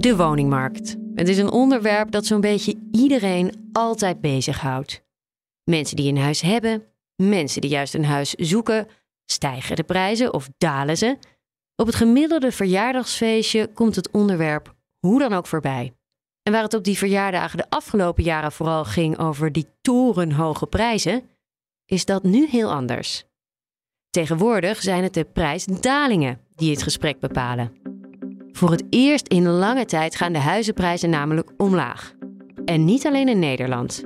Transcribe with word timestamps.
De 0.00 0.16
woningmarkt. 0.16 0.96
Het 1.14 1.28
is 1.28 1.38
een 1.38 1.50
onderwerp 1.50 2.10
dat 2.10 2.26
zo'n 2.26 2.40
beetje 2.40 2.74
iedereen 2.92 3.70
altijd 3.72 4.20
bezighoudt. 4.20 5.02
Mensen 5.64 5.96
die 5.96 6.08
een 6.08 6.18
huis 6.18 6.40
hebben, 6.40 6.84
mensen 7.16 7.60
die 7.60 7.70
juist 7.70 7.94
een 7.94 8.04
huis 8.04 8.34
zoeken, 8.34 8.88
stijgen 9.24 9.76
de 9.76 9.82
prijzen 9.82 10.34
of 10.34 10.48
dalen 10.58 10.96
ze? 10.96 11.18
Op 11.76 11.86
het 11.86 11.94
gemiddelde 11.94 12.52
verjaardagsfeestje 12.52 13.66
komt 13.66 13.96
het 13.96 14.10
onderwerp 14.10 14.74
hoe 14.98 15.18
dan 15.18 15.32
ook 15.32 15.46
voorbij. 15.46 15.92
En 16.42 16.52
waar 16.52 16.62
het 16.62 16.74
op 16.74 16.84
die 16.84 16.98
verjaardagen 16.98 17.58
de 17.58 17.70
afgelopen 17.70 18.24
jaren 18.24 18.52
vooral 18.52 18.84
ging 18.84 19.18
over 19.18 19.52
die 19.52 19.66
torenhoge 19.80 20.66
prijzen, 20.66 21.22
is 21.86 22.04
dat 22.04 22.22
nu 22.22 22.48
heel 22.48 22.72
anders. 22.72 23.24
Tegenwoordig 24.10 24.82
zijn 24.82 25.02
het 25.02 25.14
de 25.14 25.24
prijsdalingen 25.24 26.40
die 26.54 26.70
het 26.70 26.82
gesprek 26.82 27.20
bepalen. 27.20 27.89
Voor 28.60 28.70
het 28.70 28.84
eerst 28.90 29.28
in 29.28 29.48
lange 29.48 29.84
tijd 29.84 30.16
gaan 30.16 30.32
de 30.32 30.38
huizenprijzen 30.38 31.10
namelijk 31.10 31.50
omlaag. 31.56 32.14
En 32.64 32.84
niet 32.84 33.06
alleen 33.06 33.28
in 33.28 33.38
Nederland. 33.38 34.04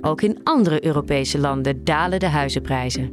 Ook 0.00 0.22
in 0.22 0.40
andere 0.44 0.84
Europese 0.84 1.38
landen 1.38 1.84
dalen 1.84 2.20
de 2.20 2.26
huizenprijzen. 2.26 3.10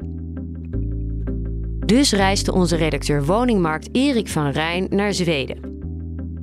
Dus 1.86 2.12
reisde 2.12 2.54
onze 2.54 2.76
redacteur 2.76 3.26
woningmarkt 3.26 3.90
Erik 3.92 4.28
van 4.28 4.50
Rijn 4.50 4.88
naar 4.90 5.14
Zweden. 5.14 5.58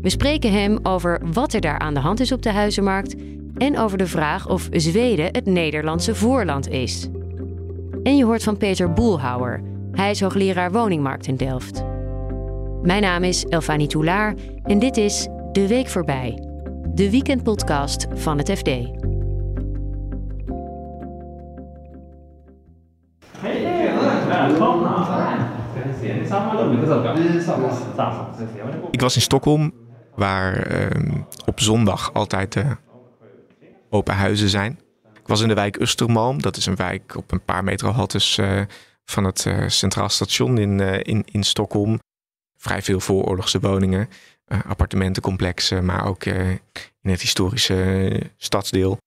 We 0.00 0.08
spreken 0.10 0.52
hem 0.52 0.78
over 0.82 1.20
wat 1.32 1.52
er 1.52 1.60
daar 1.60 1.78
aan 1.78 1.94
de 1.94 2.00
hand 2.00 2.20
is 2.20 2.32
op 2.32 2.42
de 2.42 2.52
huizenmarkt 2.52 3.14
en 3.56 3.78
over 3.78 3.98
de 3.98 4.06
vraag 4.06 4.48
of 4.48 4.68
Zweden 4.70 5.24
het 5.24 5.46
Nederlandse 5.46 6.14
voorland 6.14 6.68
is. 6.68 7.08
En 8.02 8.16
je 8.16 8.24
hoort 8.24 8.42
van 8.42 8.56
Peter 8.56 8.92
Boelhouwer. 8.92 9.62
Hij 9.92 10.10
is 10.10 10.20
hoogleraar 10.20 10.72
woningmarkt 10.72 11.26
in 11.26 11.36
Delft. 11.36 11.89
Mijn 12.82 13.02
naam 13.02 13.24
is 13.24 13.44
Elfanie 13.44 13.86
Toulaar 13.86 14.34
en 14.62 14.78
dit 14.78 14.96
is 14.96 15.28
De 15.52 15.66
Week 15.68 15.88
Voorbij, 15.88 16.48
de 16.88 17.10
weekendpodcast 17.10 18.06
van 18.14 18.38
het 18.38 18.50
FD. 18.50 18.66
Ik 28.90 29.00
was 29.00 29.14
in 29.14 29.22
Stockholm, 29.22 29.72
waar 30.14 30.56
ehm, 30.56 31.20
op 31.46 31.60
zondag 31.60 32.12
altijd 32.12 32.56
uh, 32.56 32.70
open 33.90 34.14
huizen 34.14 34.48
zijn. 34.48 34.78
Ik 35.14 35.26
was 35.26 35.40
in 35.40 35.48
de 35.48 35.54
wijk 35.54 35.78
Östermalm. 35.78 36.36
Dat 36.36 36.56
is 36.56 36.66
een 36.66 36.76
wijk 36.76 37.16
op 37.16 37.32
een 37.32 37.44
paar 37.44 37.64
meter 37.64 37.88
haltes 37.88 38.38
uh, 38.38 38.60
van 39.04 39.24
het 39.24 39.44
uh, 39.44 39.68
Centraal 39.68 40.08
Station 40.08 40.58
in, 40.58 40.80
in, 41.04 41.24
in 41.24 41.42
Stockholm. 41.42 41.98
Vrij 42.60 42.82
veel 42.82 43.00
vooroorlogse 43.00 43.60
woningen, 43.60 44.08
appartementencomplexen, 44.46 45.84
maar 45.84 46.06
ook 46.06 46.24
in 46.24 46.60
het 47.10 47.20
historische 47.20 48.30
stadsdeel. 48.36 48.98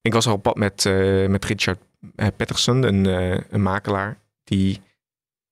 Ik 0.00 0.12
was 0.12 0.26
al 0.26 0.34
op 0.34 0.42
pad 0.42 0.56
met, 0.56 0.84
met 1.28 1.44
Richard 1.44 1.78
Pettersson, 2.36 2.82
een, 2.82 3.04
een 3.54 3.62
makelaar, 3.62 4.18
die 4.44 4.80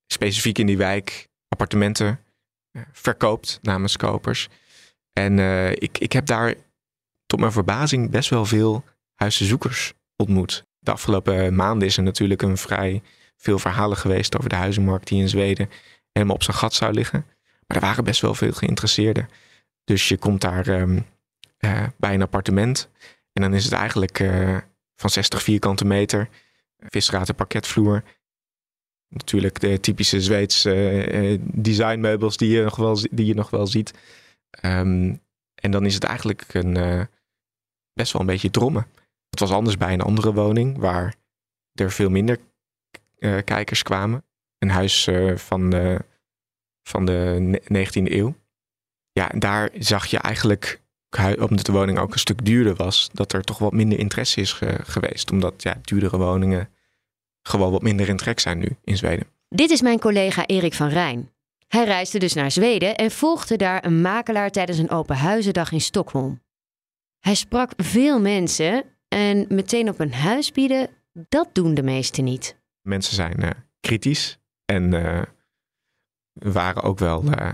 specifiek 0.06 0.58
in 0.58 0.66
die 0.66 0.76
wijk 0.76 1.28
appartementen 1.48 2.20
verkoopt 2.92 3.58
namens 3.62 3.96
kopers. 3.96 4.48
En 5.12 5.38
ik, 5.82 5.98
ik 5.98 6.12
heb 6.12 6.26
daar 6.26 6.54
tot 7.26 7.40
mijn 7.40 7.52
verbazing 7.52 8.10
best 8.10 8.30
wel 8.30 8.44
veel 8.44 8.84
huizenzoekers 9.14 9.92
ontmoet. 10.16 10.64
De 10.78 10.92
afgelopen 10.92 11.54
maanden 11.54 11.88
is 11.88 11.96
er 11.96 12.02
natuurlijk 12.02 12.42
een 12.42 12.56
vrij 12.56 13.02
veel 13.36 13.58
verhalen 13.58 13.96
geweest 13.96 14.36
over 14.36 14.48
de 14.48 14.56
huizenmarkt 14.56 15.08
die 15.08 15.20
in 15.20 15.28
Zweden 15.28 15.70
helemaal 16.12 16.34
op 16.34 16.42
zijn 16.42 16.56
gat 16.56 16.74
zou 16.74 16.92
liggen. 16.92 17.26
Maar 17.66 17.76
er 17.76 17.82
waren 17.82 18.04
best 18.04 18.20
wel 18.20 18.34
veel 18.34 18.52
geïnteresseerden. 18.52 19.28
Dus 19.84 20.08
je 20.08 20.16
komt 20.16 20.40
daar 20.40 20.66
um, 20.66 21.06
uh, 21.60 21.86
bij 21.96 22.14
een 22.14 22.22
appartement 22.22 22.90
en 23.32 23.42
dan 23.42 23.54
is 23.54 23.64
het 23.64 23.72
eigenlijk 23.72 24.18
uh, 24.18 24.58
van 24.96 25.10
60 25.10 25.42
vierkante 25.42 25.84
meter, 25.84 26.28
visraten 26.76 27.34
parketvloer, 27.34 28.02
natuurlijk 29.08 29.60
de 29.60 29.80
typische 29.80 30.20
Zweedse 30.20 31.06
uh, 31.12 31.40
designmeubels 31.42 32.36
die 32.36 32.50
je 32.50 32.62
nog 32.62 32.76
wel, 32.76 32.98
die 33.10 33.26
je 33.26 33.34
nog 33.34 33.50
wel 33.50 33.66
ziet. 33.66 33.94
Um, 34.64 35.22
en 35.54 35.70
dan 35.70 35.86
is 35.86 35.94
het 35.94 36.04
eigenlijk 36.04 36.54
een, 36.54 37.08
best 37.92 38.12
wel 38.12 38.20
een 38.20 38.26
beetje 38.26 38.50
drommen. 38.50 38.86
Het 39.30 39.40
was 39.40 39.52
anders 39.52 39.76
bij 39.76 39.92
een 39.92 40.00
andere 40.00 40.32
woning 40.32 40.78
waar 40.78 41.14
er 41.72 41.90
veel 41.90 42.10
minder 42.10 42.38
kijkers 43.44 43.82
kwamen. 43.82 44.24
Een 44.58 44.70
huis 44.70 45.08
van, 45.34 45.72
van 46.84 47.04
de 47.04 47.60
19e 47.62 48.12
eeuw. 48.12 48.34
Ja, 49.12 49.30
en 49.30 49.38
daar 49.38 49.70
zag 49.78 50.06
je 50.06 50.18
eigenlijk, 50.18 50.80
omdat 51.38 51.66
de 51.66 51.72
woning 51.72 51.98
ook 51.98 52.12
een 52.12 52.18
stuk 52.18 52.44
duurder 52.44 52.74
was, 52.74 53.10
dat 53.12 53.32
er 53.32 53.42
toch 53.42 53.58
wat 53.58 53.72
minder 53.72 53.98
interesse 53.98 54.40
is 54.40 54.52
ge 54.52 54.78
geweest. 54.82 55.30
Omdat 55.30 55.62
ja, 55.62 55.78
duurdere 55.82 56.16
woningen 56.16 56.68
gewoon 57.42 57.70
wat 57.70 57.82
minder 57.82 58.08
in 58.08 58.16
trek 58.16 58.40
zijn 58.40 58.58
nu 58.58 58.76
in 58.84 58.96
Zweden. 58.96 59.26
Dit 59.48 59.70
is 59.70 59.82
mijn 59.82 59.98
collega 59.98 60.46
Erik 60.46 60.74
van 60.74 60.88
Rijn. 60.88 61.30
Hij 61.66 61.84
reisde 61.84 62.18
dus 62.18 62.34
naar 62.34 62.50
Zweden 62.50 62.96
en 62.96 63.10
volgde 63.10 63.56
daar 63.56 63.84
een 63.84 64.00
makelaar 64.00 64.50
tijdens 64.50 64.78
een 64.78 64.90
open 64.90 65.16
huizendag 65.16 65.72
in 65.72 65.80
Stockholm. 65.80 66.42
Hij 67.20 67.34
sprak 67.34 67.72
veel 67.76 68.20
mensen 68.20 68.84
en 69.08 69.46
meteen 69.48 69.88
op 69.88 70.00
een 70.00 70.12
huis 70.12 70.52
bieden, 70.52 70.88
dat 71.12 71.48
doen 71.52 71.74
de 71.74 71.82
meesten 71.82 72.24
niet. 72.24 72.56
Mensen 72.82 73.14
zijn 73.14 73.40
uh, 73.40 73.50
kritisch 73.80 74.38
en 74.64 74.92
uh, 74.94 75.22
waren 76.34 76.82
ook 76.82 76.98
wel, 76.98 77.24
uh, 77.24 77.52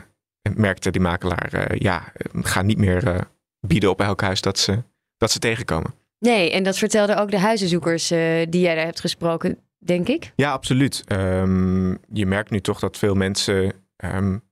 merkte 0.55 0.91
die 0.91 1.01
makelaar, 1.01 1.77
ja, 1.83 2.13
ga 2.33 2.63
niet 2.63 2.79
meer 2.79 3.29
bieden 3.61 3.91
op 3.91 4.01
elk 4.01 4.21
huis 4.21 4.41
dat 4.41 4.59
ze, 4.59 4.83
dat 5.17 5.31
ze 5.31 5.39
tegenkomen. 5.39 5.95
Nee, 6.19 6.51
en 6.51 6.63
dat 6.63 6.79
vertelden 6.79 7.19
ook 7.19 7.31
de 7.31 7.39
huizenzoekers 7.39 8.09
die 8.49 8.61
jij 8.61 8.75
daar 8.75 8.85
hebt 8.85 9.01
gesproken 9.01 9.59
denk 9.79 10.09
ik. 10.09 10.33
Ja, 10.37 10.53
absoluut. 10.53 11.05
Um, 11.13 11.99
je 12.13 12.27
merkt 12.27 12.51
nu 12.51 12.61
toch 12.61 12.79
dat 12.79 12.99
veel 12.99 13.15
mensen 13.15 13.73
um, 14.05 14.43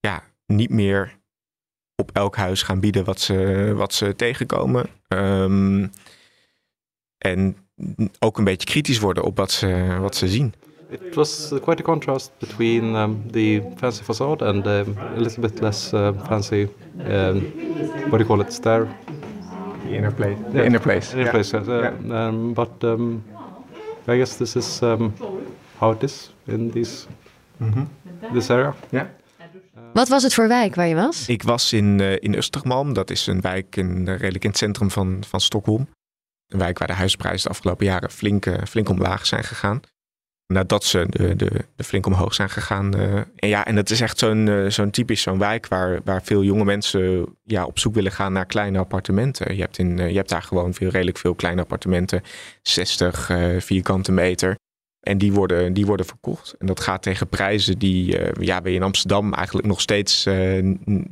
ja, 0.00 0.22
niet 0.46 0.70
meer 0.70 1.18
op 1.94 2.10
elk 2.12 2.36
huis 2.36 2.62
gaan 2.62 2.80
bieden 2.80 3.04
wat 3.04 3.20
ze, 3.20 3.72
wat 3.76 3.94
ze 3.94 4.16
tegenkomen. 4.16 4.86
Um, 5.08 5.90
en 7.18 7.56
ook 8.18 8.38
een 8.38 8.44
beetje 8.44 8.66
kritisch 8.66 8.98
worden 8.98 9.24
op 9.24 9.36
wat 9.36 9.50
ze, 9.50 9.96
wat 10.00 10.16
ze 10.16 10.28
zien. 10.28 10.54
It 10.90 11.16
was 11.16 11.52
quite 11.62 11.80
a 11.80 11.82
contrast 11.82 12.32
between 12.40 12.96
um, 12.96 13.22
the 13.30 13.60
fancy 13.76 14.02
facade 14.02 14.42
and 14.42 14.66
um, 14.66 14.98
a 14.98 15.20
little 15.20 15.42
bit 15.42 15.62
less 15.62 15.94
uh, 15.94 16.12
fancy, 16.28 16.68
um, 17.04 17.40
what 18.10 18.18
do 18.18 18.24
you 18.24 18.24
call 18.24 18.40
it, 18.40 18.52
stair? 18.52 18.88
The 19.84 19.96
inner 19.96 20.10
place. 20.10 20.38
The 20.52 20.64
inner 20.64 20.80
place. 20.80 21.14
Inner 21.14 21.30
place, 21.30 21.52
yeah. 21.52 21.60
Uh, 21.60 21.92
yeah. 22.04 22.26
Um, 22.26 22.54
but 22.54 22.84
um, 22.84 23.22
I 24.08 24.16
guess 24.16 24.36
this 24.36 24.56
is 24.56 24.82
um, 24.82 25.14
how 25.78 25.92
it 25.92 26.02
is 26.02 26.30
in 26.46 26.70
these, 26.70 27.06
mm 27.58 27.72
-hmm. 27.72 27.86
this 28.32 28.50
area. 28.50 28.74
Ja. 28.90 29.10
Wat 29.92 30.08
was 30.08 30.22
het 30.22 30.34
voor 30.34 30.48
wijk 30.48 30.74
waar 30.74 30.86
je 30.86 30.94
was? 30.94 31.28
Ik 31.28 31.42
was 31.42 31.72
in, 31.72 31.98
uh, 32.00 32.12
in 32.12 32.34
Östermalm. 32.34 32.92
Dat 32.92 33.10
is 33.10 33.26
een 33.26 33.40
wijk 33.40 33.76
in, 33.76 33.98
uh, 33.98 34.18
redelijk 34.18 34.44
in 34.44 34.50
het 34.50 34.58
centrum 34.58 34.90
van, 34.90 35.22
van 35.26 35.40
Stockholm. 35.40 35.88
Een 36.48 36.58
wijk 36.58 36.78
waar 36.78 36.88
de 36.88 36.94
huisprijzen 36.94 37.42
de 37.42 37.48
afgelopen 37.48 37.86
jaren 37.86 38.10
flink, 38.10 38.46
uh, 38.46 38.54
flink 38.68 38.88
omlaag 38.88 39.26
zijn 39.26 39.44
gegaan. 39.44 39.80
Nadat 40.52 40.84
ze 40.84 41.06
de, 41.08 41.36
de, 41.36 41.50
de 41.76 41.84
flink 41.84 42.06
omhoog 42.06 42.34
zijn 42.34 42.50
gegaan. 42.50 42.94
en 43.36 43.48
ja, 43.48 43.64
en 43.64 43.76
het 43.76 43.90
is 43.90 44.00
echt 44.00 44.18
zo'n 44.18 44.66
zo'n 44.68 44.90
typisch 44.90 45.22
zo'n 45.22 45.38
wijk 45.38 45.68
waar, 45.68 46.00
waar 46.04 46.22
veel 46.22 46.42
jonge 46.42 46.64
mensen 46.64 47.26
ja, 47.44 47.64
op 47.64 47.78
zoek 47.78 47.94
willen 47.94 48.12
gaan 48.12 48.32
naar 48.32 48.46
kleine 48.46 48.78
appartementen. 48.78 49.54
Je 49.54 49.60
hebt, 49.60 49.78
in, 49.78 49.96
je 49.96 50.16
hebt 50.16 50.28
daar 50.28 50.42
gewoon 50.42 50.74
veel, 50.74 50.88
redelijk 50.88 51.18
veel 51.18 51.34
kleine 51.34 51.60
appartementen. 51.60 52.22
60 52.62 53.30
vierkante 53.58 54.12
meter. 54.12 54.56
En 55.00 55.18
die 55.18 55.32
worden, 55.32 55.72
die 55.72 55.86
worden 55.86 56.06
verkocht. 56.06 56.54
En 56.58 56.66
dat 56.66 56.80
gaat 56.80 57.02
tegen 57.02 57.28
prijzen 57.28 57.78
die 57.78 58.18
ja, 58.40 58.62
we 58.62 58.72
in 58.72 58.82
Amsterdam 58.82 59.34
eigenlijk 59.34 59.66
nog 59.66 59.80
steeds 59.80 60.26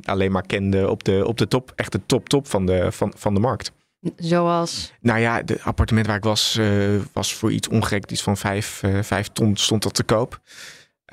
alleen 0.03 0.31
maar 0.31 0.45
kenden 0.45 0.89
op 0.89 1.03
de, 1.03 1.27
op 1.27 1.37
de 1.37 1.47
top. 1.47 1.73
Echt 1.75 1.91
de 1.91 2.01
top, 2.05 2.29
top 2.29 2.47
van 2.47 2.65
de, 2.65 2.91
van, 2.91 3.13
van 3.15 3.33
de 3.33 3.39
markt. 3.39 3.71
Zoals? 4.15 4.93
Nou 5.01 5.19
ja, 5.19 5.35
het 5.35 5.61
appartement 5.63 6.07
waar 6.07 6.15
ik 6.15 6.23
was, 6.23 6.55
uh, 6.59 7.01
was 7.13 7.33
voor 7.33 7.51
iets 7.51 7.67
ongek. 7.67 8.11
Iets 8.11 8.23
van 8.23 8.37
vijf, 8.37 8.83
vijf 9.01 9.27
ton 9.27 9.57
stond 9.57 9.83
dat 9.83 9.93
te 9.93 10.03
koop. 10.03 10.39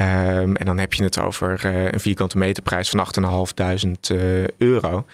Um, 0.00 0.56
en 0.56 0.66
dan 0.66 0.78
heb 0.78 0.92
je 0.92 1.02
het 1.02 1.18
over 1.18 1.64
een 1.64 2.00
vierkante 2.00 2.38
meterprijs 2.38 2.90
van 2.90 3.06
8.500 4.10 4.16
euro. 4.56 5.06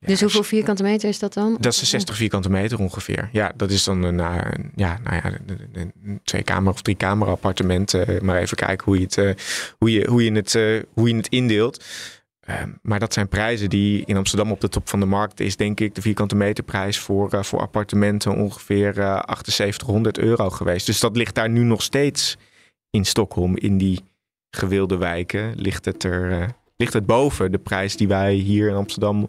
Dus 0.00 0.20
hoeveel 0.20 0.42
vierkante 0.42 0.82
meter 0.82 1.08
is 1.08 1.18
dat 1.18 1.32
dan? 1.32 1.56
Dat 1.60 1.72
is 1.72 1.88
60 1.88 2.16
vierkante 2.16 2.50
meter 2.50 2.78
ongeveer. 2.78 3.28
Ja, 3.32 3.52
dat 3.56 3.70
is 3.70 3.84
dan 3.84 4.02
een, 4.02 4.16
ja, 4.74 4.98
nou 5.02 5.14
ja, 5.14 5.32
een 5.72 6.20
twee 6.24 6.42
kamer 6.42 6.72
of 6.72 6.82
drie 6.82 6.96
kamer 6.96 7.28
appartement. 7.28 8.20
Maar 8.22 8.38
even 8.38 8.56
kijken 8.56 8.84
hoe 8.84 8.98
je 8.98 9.02
het, 9.02 9.42
hoe 9.78 9.92
je, 9.92 10.06
hoe 10.08 10.24
je 10.24 10.32
het, 10.32 10.52
hoe 10.92 11.08
je 11.08 11.16
het 11.16 11.28
indeelt. 11.28 11.84
Ehm, 12.46 12.70
maar 12.82 12.98
dat 12.98 13.12
zijn 13.12 13.28
prijzen 13.28 13.70
die 13.70 14.04
in 14.04 14.16
Amsterdam 14.16 14.50
op 14.50 14.60
de 14.60 14.68
top 14.68 14.88
van 14.88 15.00
de 15.00 15.06
markt 15.06 15.40
is, 15.40 15.56
denk 15.56 15.80
ik, 15.80 15.94
de 15.94 16.00
vierkante 16.00 16.36
meterprijs 16.36 16.98
voor, 16.98 17.44
voor 17.44 17.60
appartementen 17.60 18.36
ongeveer 18.36 18.94
7800 18.94 20.18
euro 20.18 20.50
geweest. 20.50 20.86
Dus 20.86 21.00
dat 21.00 21.16
ligt 21.16 21.34
daar 21.34 21.50
nu 21.50 21.62
nog 21.62 21.82
steeds 21.82 22.36
in 22.90 23.04
Stockholm, 23.04 23.56
in 23.56 23.78
die 23.78 24.00
gewilde 24.50 24.96
wijken, 24.96 25.54
ligt 25.56 25.84
het 25.84 26.04
er, 26.04 26.50
ligt 26.76 26.92
het 26.92 27.06
boven 27.06 27.52
de 27.52 27.58
prijs 27.58 27.96
die 27.96 28.08
wij 28.08 28.34
hier 28.34 28.68
in 28.68 28.74
Amsterdam 28.74 29.28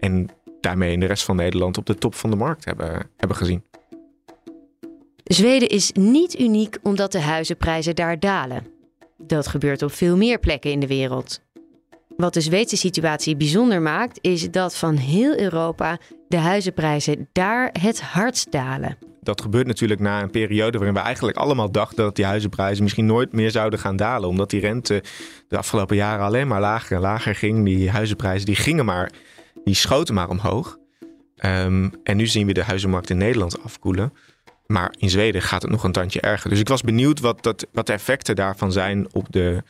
en 0.00 0.28
daarmee 0.60 0.92
in 0.92 1.00
de 1.00 1.06
rest 1.06 1.24
van 1.24 1.36
Nederland 1.36 1.78
op 1.78 1.86
de 1.86 1.94
top 1.94 2.14
van 2.14 2.30
de 2.30 2.36
markt 2.36 2.64
hebben, 2.64 3.10
hebben 3.16 3.36
gezien. 3.36 3.62
Zweden 5.24 5.68
is 5.68 5.92
niet 5.92 6.40
uniek 6.40 6.78
omdat 6.82 7.12
de 7.12 7.20
huizenprijzen 7.20 7.94
daar 7.94 8.20
dalen. 8.20 8.66
Dat 9.18 9.46
gebeurt 9.46 9.82
op 9.82 9.92
veel 9.92 10.16
meer 10.16 10.38
plekken 10.38 10.70
in 10.70 10.80
de 10.80 10.86
wereld. 10.86 11.40
Wat 12.16 12.34
de 12.34 12.40
Zweedse 12.40 12.76
situatie 12.76 13.36
bijzonder 13.36 13.82
maakt, 13.82 14.18
is 14.20 14.50
dat 14.50 14.76
van 14.76 14.96
heel 14.96 15.38
Europa 15.38 15.98
de 16.28 16.36
huizenprijzen 16.36 17.28
daar 17.32 17.70
het 17.80 18.00
hardst 18.00 18.52
dalen. 18.52 18.96
Dat 19.20 19.40
gebeurt 19.40 19.66
natuurlijk 19.66 20.00
na 20.00 20.22
een 20.22 20.30
periode 20.30 20.78
waarin 20.78 20.96
we 20.96 21.02
eigenlijk 21.02 21.36
allemaal 21.36 21.70
dachten 21.70 22.04
dat 22.04 22.16
die 22.16 22.24
huizenprijzen 22.24 22.82
misschien 22.82 23.06
nooit 23.06 23.32
meer 23.32 23.50
zouden 23.50 23.78
gaan 23.78 23.96
dalen. 23.96 24.28
Omdat 24.28 24.50
die 24.50 24.60
rente 24.60 25.02
de 25.48 25.56
afgelopen 25.56 25.96
jaren 25.96 26.24
alleen 26.24 26.48
maar 26.48 26.60
lager 26.60 26.96
en 26.96 27.02
lager 27.02 27.34
ging. 27.34 27.64
Die 27.64 27.90
huizenprijzen 27.90 28.46
die 28.46 28.56
gingen 28.56 28.84
maar, 28.84 29.12
die 29.64 29.74
schoten 29.74 30.14
maar 30.14 30.28
omhoog. 30.28 30.78
Ehm, 31.36 31.88
en 32.02 32.16
nu 32.16 32.26
zien 32.26 32.46
we 32.46 32.52
de 32.52 32.62
huizenmarkt 32.62 33.10
in 33.10 33.16
Nederland 33.16 33.62
afkoelen. 33.62 34.12
Maar 34.66 34.94
in 34.98 35.10
Zweden 35.10 35.42
gaat 35.42 35.62
het 35.62 35.70
nog 35.70 35.84
een 35.84 35.92
tandje 35.92 36.20
erger. 36.20 36.50
Dus 36.50 36.60
ik 36.60 36.68
was 36.68 36.82
benieuwd 36.82 37.20
wat, 37.20 37.42
dat, 37.42 37.66
wat 37.72 37.86
de 37.86 37.92
effecten 37.92 38.36
daarvan 38.36 38.72
zijn 38.72 39.06
op 39.12 39.26
de, 39.30 39.62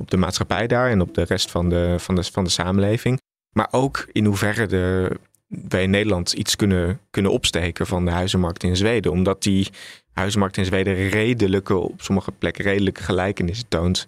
op 0.00 0.10
de 0.10 0.16
maatschappij 0.16 0.66
daar 0.66 0.90
en 0.90 1.00
op 1.00 1.14
de 1.14 1.22
rest 1.22 1.50
van 1.50 1.68
de, 1.68 1.94
van 1.98 2.14
de, 2.14 2.24
van 2.24 2.44
de 2.44 2.50
samenleving. 2.50 3.20
Maar 3.52 3.68
ook 3.70 4.06
in 4.12 4.24
hoeverre 4.24 4.66
de, 4.66 5.10
wij 5.46 5.82
in 5.82 5.90
Nederland 5.90 6.32
iets 6.32 6.56
kunnen, 6.56 7.00
kunnen 7.10 7.32
opsteken 7.32 7.86
van 7.86 8.04
de 8.04 8.10
huizenmarkt 8.10 8.62
in 8.62 8.76
Zweden. 8.76 9.12
Omdat 9.12 9.42
die 9.42 9.68
huizenmarkt 10.12 10.56
in 10.56 10.64
Zweden 10.64 11.08
redelijke, 11.08 11.76
op 11.76 12.02
sommige 12.02 12.32
plekken 12.32 12.64
redelijke 12.64 13.02
gelijkenissen 13.02 13.68
toont 13.68 14.06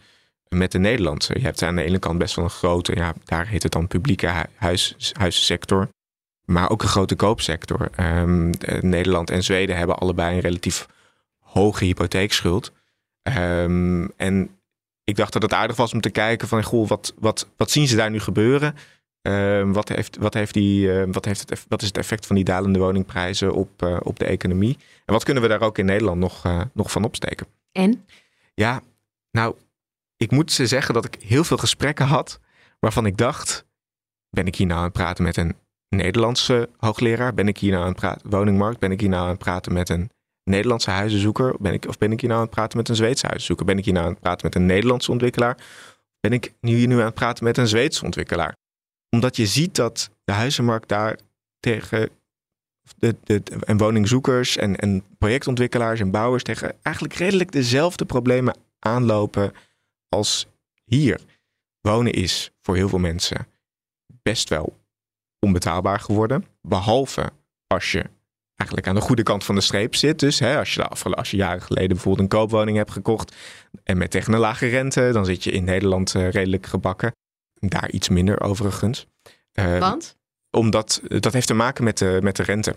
met 0.49 0.73
de 0.73 0.79
Nederlandse. 0.79 1.35
Je 1.39 1.45
hebt 1.45 1.63
aan 1.63 1.77
de 1.77 1.83
ene 1.83 1.99
kant 1.99 2.19
best 2.19 2.37
wel 2.37 2.45
een 2.45 2.51
grote, 2.51 2.97
ja, 2.97 3.15
daar 3.25 3.47
heet 3.47 3.63
het 3.63 3.73
dan 3.73 3.87
publieke 3.87 4.47
huis, 4.55 4.97
huissector. 5.13 5.89
Maar 6.45 6.71
ook 6.71 6.83
een 6.83 6.89
grote 6.89 7.17
koopsector. 7.17 7.91
Um, 8.01 8.51
Nederland 8.81 9.31
en 9.31 9.45
Zweden 9.45 9.77
hebben 9.77 9.99
allebei 9.99 10.35
een 10.35 10.41
relatief 10.41 10.87
hoge 11.39 11.85
hypotheekschuld. 11.85 12.73
Um, 13.23 14.13
en 14.17 14.51
ik 15.05 15.17
dacht 15.17 15.33
dat 15.33 15.43
het 15.43 15.53
aardig 15.53 15.77
was 15.77 15.93
om 15.93 16.01
te 16.01 16.11
kijken 16.11 16.49
van, 16.49 16.63
goh, 16.63 16.89
wat, 16.89 17.15
wat, 17.19 17.49
wat 17.57 17.71
zien 17.71 17.89
ze 17.89 17.97
daar 17.97 18.11
nu 18.11 18.21
gebeuren? 18.21 18.75
Um, 19.23 19.73
wat, 19.73 19.89
heeft, 19.89 20.17
wat, 20.17 20.35
heeft 20.35 20.55
die, 20.55 20.87
uh, 20.87 21.05
wat, 21.11 21.25
heeft 21.25 21.51
het, 21.51 21.65
wat 21.69 21.83
is 21.83 21.89
het 21.89 21.97
effect 21.97 22.27
van 22.27 22.37
die 22.37 22.45
dalende 22.45 22.79
woningprijzen 22.79 23.53
op, 23.53 23.83
uh, 23.83 23.97
op 24.03 24.19
de 24.19 24.25
economie? 24.25 24.79
En 25.05 25.13
wat 25.13 25.25
kunnen 25.25 25.43
we 25.43 25.49
daar 25.49 25.61
ook 25.61 25.79
in 25.79 25.85
Nederland 25.85 26.19
nog, 26.19 26.47
uh, 26.47 26.61
nog 26.73 26.91
van 26.91 27.05
opsteken? 27.05 27.47
En? 27.73 28.07
Ja, 28.55 28.83
nou, 29.31 29.55
ik 30.17 30.31
moet 30.31 30.53
ze 30.53 30.67
zeggen 30.67 30.95
dat 30.95 31.05
ik 31.05 31.17
heel 31.23 31.45
veel 31.45 31.57
gesprekken 31.57 32.07
had 32.07 32.41
waarvan 32.79 33.07
ik 33.07 33.17
dacht, 33.17 33.65
ben 34.31 34.47
ik 34.47 34.55
hier 34.55 34.67
nou 34.67 34.79
aan 34.79 34.85
het 34.85 34.93
praten 34.93 35.25
met 35.25 35.37
een 35.37 35.57
Nederlandse 35.89 36.69
hoogleraar? 36.77 37.35
Ben 37.35 37.49
ik 37.49 37.59
hier 37.59 37.71
nou 37.71 37.83
aan 37.83 37.91
het 37.91 37.99
praten, 37.99 38.31
woningmarkt? 38.31 38.79
Ben 38.79 38.93
ik 38.93 39.01
hier 39.01 39.09
nou 39.09 39.23
aan 39.23 39.29
het 39.29 39.39
praten 39.39 39.73
met 39.73 39.89
een 39.89 40.11
Nederlandse 40.45 40.91
huizenzoeker? 40.91 41.55
Ben 41.59 41.73
ik, 41.73 41.89
of 41.89 41.99
ben 41.99 42.13
ik 42.13 42.21
hier 42.21 42.29
nou 42.29 42.41
aan 42.41 42.47
het 42.47 42.57
praten 42.57 42.79
met 42.79 42.89
een 42.89 42.97
Zweedse 42.97 43.27
huizenzoeker? 43.27 43.67
Ben 43.67 43.79
ik 43.79 43.85
hier 43.85 43.95
nou 43.95 44.07
aan 44.07 44.13
het 44.13 44.21
praten 44.21 44.47
met 44.47 44.55
een 44.55 44.67
Nederlandse 44.67 45.11
ontwikkelaar? 45.11 45.57
Ben 46.21 46.33
ik 46.33 46.53
hier 46.61 46.87
nu 46.87 46.99
aan 46.99 47.05
het 47.05 47.15
praten 47.15 47.45
met 47.45 47.57
een 47.57 47.69
Zweedse 47.69 48.05
ontwikkelaar? 48.05 48.57
Omdat 49.11 49.37
je 49.37 49.47
ziet 49.47 49.75
dat 49.75 50.11
de 50.25 50.33
huizenmarkt 50.33 50.89
daar 50.89 51.19
tegen 51.61 52.11
de, 52.97 53.17
de, 53.25 53.43
en 53.65 53.77
woningzoekers 53.77 54.57
en, 54.57 54.77
en 54.77 55.05
projectontwikkelaars 55.19 56.01
en 56.01 56.11
bouwers 56.11 56.43
tegen 56.43 56.75
eigenlijk 56.83 57.15
redelijk 57.15 57.53
dezelfde 57.53 58.05
problemen 58.05 58.57
aanlopen 58.79 59.53
als 60.09 60.47
hier. 60.85 61.21
Wonen 61.81 62.13
is 62.13 62.51
voor 62.61 62.77
heel 62.77 62.89
veel 62.89 62.99
mensen 62.99 63.47
best 64.23 64.49
wel 64.49 64.79
onbetaalbaar 65.39 66.01
geworden. 66.01 66.47
Behalve 66.61 67.33
als 67.67 67.93
je 67.93 68.05
eigenlijk 68.63 68.89
aan 68.89 68.95
de 68.95 69.01
goede 69.01 69.23
kant 69.23 69.45
van 69.45 69.55
de 69.55 69.61
streep 69.61 69.95
zit. 69.95 70.19
Dus 70.19 70.39
hè, 70.39 70.59
als, 70.59 70.75
je 70.75 70.81
de 70.81 71.15
als 71.15 71.31
je 71.31 71.37
jaren 71.37 71.63
geleden 71.63 71.89
bijvoorbeeld 71.89 72.33
een 72.33 72.39
koopwoning 72.39 72.77
hebt 72.77 72.91
gekocht 72.91 73.35
en 73.85 73.99
met 73.99 74.11
tegen 74.11 74.33
een 74.33 74.39
lage 74.39 74.67
rente, 74.67 75.11
dan 75.13 75.25
zit 75.25 75.45
je 75.45 75.51
in 75.51 75.65
Nederland 75.65 76.15
uh, 76.15 76.31
redelijk 76.31 76.67
gebakken. 76.67 77.13
Daar 77.55 77.91
iets 77.91 78.09
minder 78.09 78.41
overigens. 78.41 79.07
Uh, 79.55 79.79
Want? 79.79 80.17
Omdat 80.51 81.01
dat 81.09 81.33
heeft 81.33 81.47
te 81.47 81.55
maken 81.55 81.85
met 81.85 81.99
de, 81.99 82.19
met 82.23 82.37
de 82.37 82.43
rente. 82.43 82.75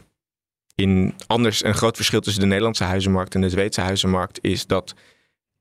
In 0.76 1.16
anders 1.28 1.64
een 1.64 1.74
groot 1.74 1.96
verschil 1.96 2.22
tussen 2.22 2.42
de 2.42 2.48
Nederlandse 2.48 2.84
huizenmarkt 2.84 3.36
en 3.36 3.42
de 3.42 3.50
Zweedse 3.50 3.81
huizenmarkt 3.81 4.40
is 4.42 4.68
dat 4.68 4.94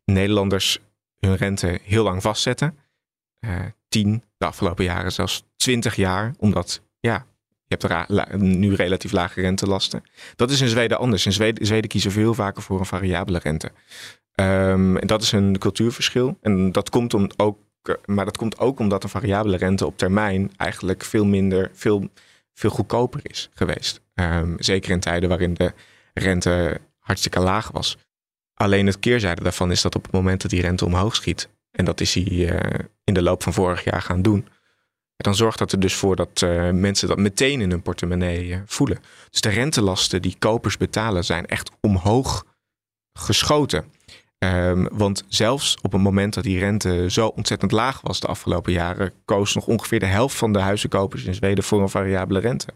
Nederlanders 0.05 0.81
hun 1.19 1.37
rente 1.37 1.79
heel 1.83 2.05
lang 2.05 2.23
vastzetten. 2.23 2.79
Uh, 3.41 3.61
tien, 3.89 4.25
de 4.37 4.47
afgelopen 4.47 4.85
jaren 4.85 5.13
zelfs 5.13 5.45
twintig 5.57 5.97
jaar, 5.97 6.35
omdat 6.39 6.83
ja, 7.01 7.27
je 7.83 8.15
hebt 8.15 8.37
nu 8.37 8.75
relatief 8.75 9.13
lage 9.13 9.41
rentelasten. 9.41 10.03
Dat 10.37 10.51
is 10.51 10.61
in 10.61 10.69
Zweden 10.69 10.99
anders. 10.99 11.27
In 11.27 11.33
Zweden, 11.33 11.67
Zweden 11.67 11.91
kiezen 11.91 12.11
veel 12.11 12.35
vaker 12.35 12.63
voor 12.63 12.79
een 12.79 12.87
variabele 12.87 13.39
rente. 13.39 13.71
Um, 14.41 14.97
en 14.97 15.07
dat 15.07 15.23
is 15.23 15.33
een 15.33 15.59
cultuurverschil. 15.59 16.39
En 16.41 16.73
dat 16.73 16.91
komt 16.91 17.15
om 17.15 17.31
ook, 17.37 17.59
maar 18.05 18.25
dat 18.25 18.37
komt 18.37 18.59
ook 18.59 18.79
omdat 18.79 19.03
een 19.03 19.09
variabele 19.09 19.57
rente 19.57 19.87
op 19.87 19.99
termijn 19.99 20.53
eigenlijk 20.57 21.05
veel 21.05 21.25
minder, 21.25 21.71
veel, 21.73 22.09
veel 22.55 22.71
goedkoper 22.71 23.21
is 23.23 23.51
geweest. 23.55 24.01
Um, 24.15 24.55
zeker 24.59 24.91
in 24.91 25.01
tijden 25.01 25.29
waarin 25.29 25.55
de 25.55 25.73
rente 26.15 26.81
hartstikke 26.99 27.41
laag 27.41 27.71
was. 27.71 27.99
Alleen 28.55 28.87
het 28.87 28.99
keerzijde 28.99 29.43
daarvan 29.43 29.71
is 29.71 29.83
dat 29.83 29.95
op 29.95 30.03
het 30.03 30.13
moment 30.13 30.43
dat 30.43 30.51
die 30.51 30.61
rente 30.61 30.85
omhoog 30.85 31.15
schiet, 31.15 31.49
en 31.71 31.85
dat 31.85 32.01
is 32.01 32.15
hij 32.15 32.25
uh, 32.25 32.59
in 33.05 33.15
de 33.15 33.23
loop 33.23 33.43
van 33.43 33.53
vorig 33.53 33.85
jaar 33.85 34.03
gaan 34.03 34.23
doen, 34.23 34.49
dan 35.17 35.35
zorgt 35.35 35.59
dat 35.59 35.73
er 35.73 35.81
dus 35.81 35.95
voor 35.95 36.17
dat 36.17 36.41
uh, 36.45 36.71
mensen 36.71 37.09
dat 37.09 37.19
meteen 37.19 37.61
in 37.61 37.71
hun 37.71 37.83
portemonnee 37.83 38.47
uh, 38.47 38.59
voelen. 38.67 38.99
Dus 39.31 39.41
de 39.41 39.49
rentelasten 39.49 40.23
die 40.23 40.37
kopers 40.39 40.77
betalen 40.77 41.25
zijn 41.25 41.47
echt 41.47 41.71
omhoog 41.81 42.45
geschoten. 43.19 43.85
Um, 44.39 44.89
want 44.93 45.25
zelfs 45.29 45.77
op 45.83 45.93
het 45.93 46.01
moment 46.01 46.35
dat 46.35 46.45
die 46.45 46.59
rente 46.59 47.11
zo 47.11 47.27
ontzettend 47.27 47.73
laag 47.73 48.01
was 48.01 48.21
de 48.21 48.27
afgelopen 48.27 48.73
jaren, 48.73 49.13
koos 49.25 49.55
nog 49.55 49.67
ongeveer 49.67 50.01
de 50.01 50.07
helft 50.07 50.37
van 50.37 50.53
de 50.53 50.59
huizenkopers 50.59 51.25
in 51.25 51.35
Zweden 51.35 51.65
voor 51.65 51.83
een 51.83 51.89
variabele 51.89 52.39
rente. 52.41 52.67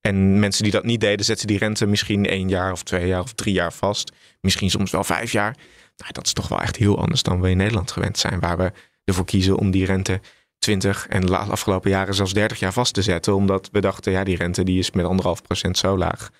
En 0.00 0.38
mensen 0.38 0.62
die 0.62 0.72
dat 0.72 0.84
niet 0.84 1.00
deden, 1.00 1.24
zetten 1.24 1.46
die 1.46 1.58
rente 1.58 1.86
misschien 1.86 2.26
één 2.26 2.48
jaar 2.48 2.72
of 2.72 2.82
twee 2.82 3.06
jaar 3.06 3.20
of 3.20 3.32
drie 3.32 3.54
jaar 3.54 3.72
vast. 3.72 4.12
Misschien 4.40 4.70
soms 4.70 4.90
wel 4.90 5.04
vijf 5.04 5.32
jaar. 5.32 5.56
Nou, 5.96 6.12
dat 6.12 6.26
is 6.26 6.32
toch 6.32 6.48
wel 6.48 6.60
echt 6.60 6.76
heel 6.76 6.98
anders 6.98 7.22
dan 7.22 7.40
we 7.40 7.50
in 7.50 7.56
Nederland 7.56 7.90
gewend 7.90 8.18
zijn, 8.18 8.40
waar 8.40 8.56
we 8.56 8.72
ervoor 9.04 9.24
kiezen 9.24 9.56
om 9.56 9.70
die 9.70 9.84
rente 9.84 10.20
20 10.62 11.06
en 11.08 11.26
de 11.26 11.36
afgelopen 11.36 11.90
jaren 11.90 12.14
zelfs 12.14 12.32
30 12.32 12.58
jaar 12.58 12.72
vast 12.72 12.94
te 12.94 13.02
zetten. 13.02 13.34
Omdat 13.34 13.68
we 13.72 13.80
dachten, 13.80 14.12
ja, 14.12 14.24
die 14.24 14.36
rente 14.36 14.64
die 14.64 14.78
is 14.78 14.90
met 14.90 15.04
anderhalf 15.04 15.42
procent 15.42 15.78
zo 15.78 15.98
laag. 15.98 16.30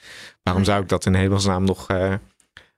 Waarom 0.43 0.64
zou 0.64 0.83
ik 0.83 0.88
dat 0.88 1.07
in 1.07 1.14
hemelsnaam 1.14 1.64
nog, 1.64 1.91
uh, 1.91 2.14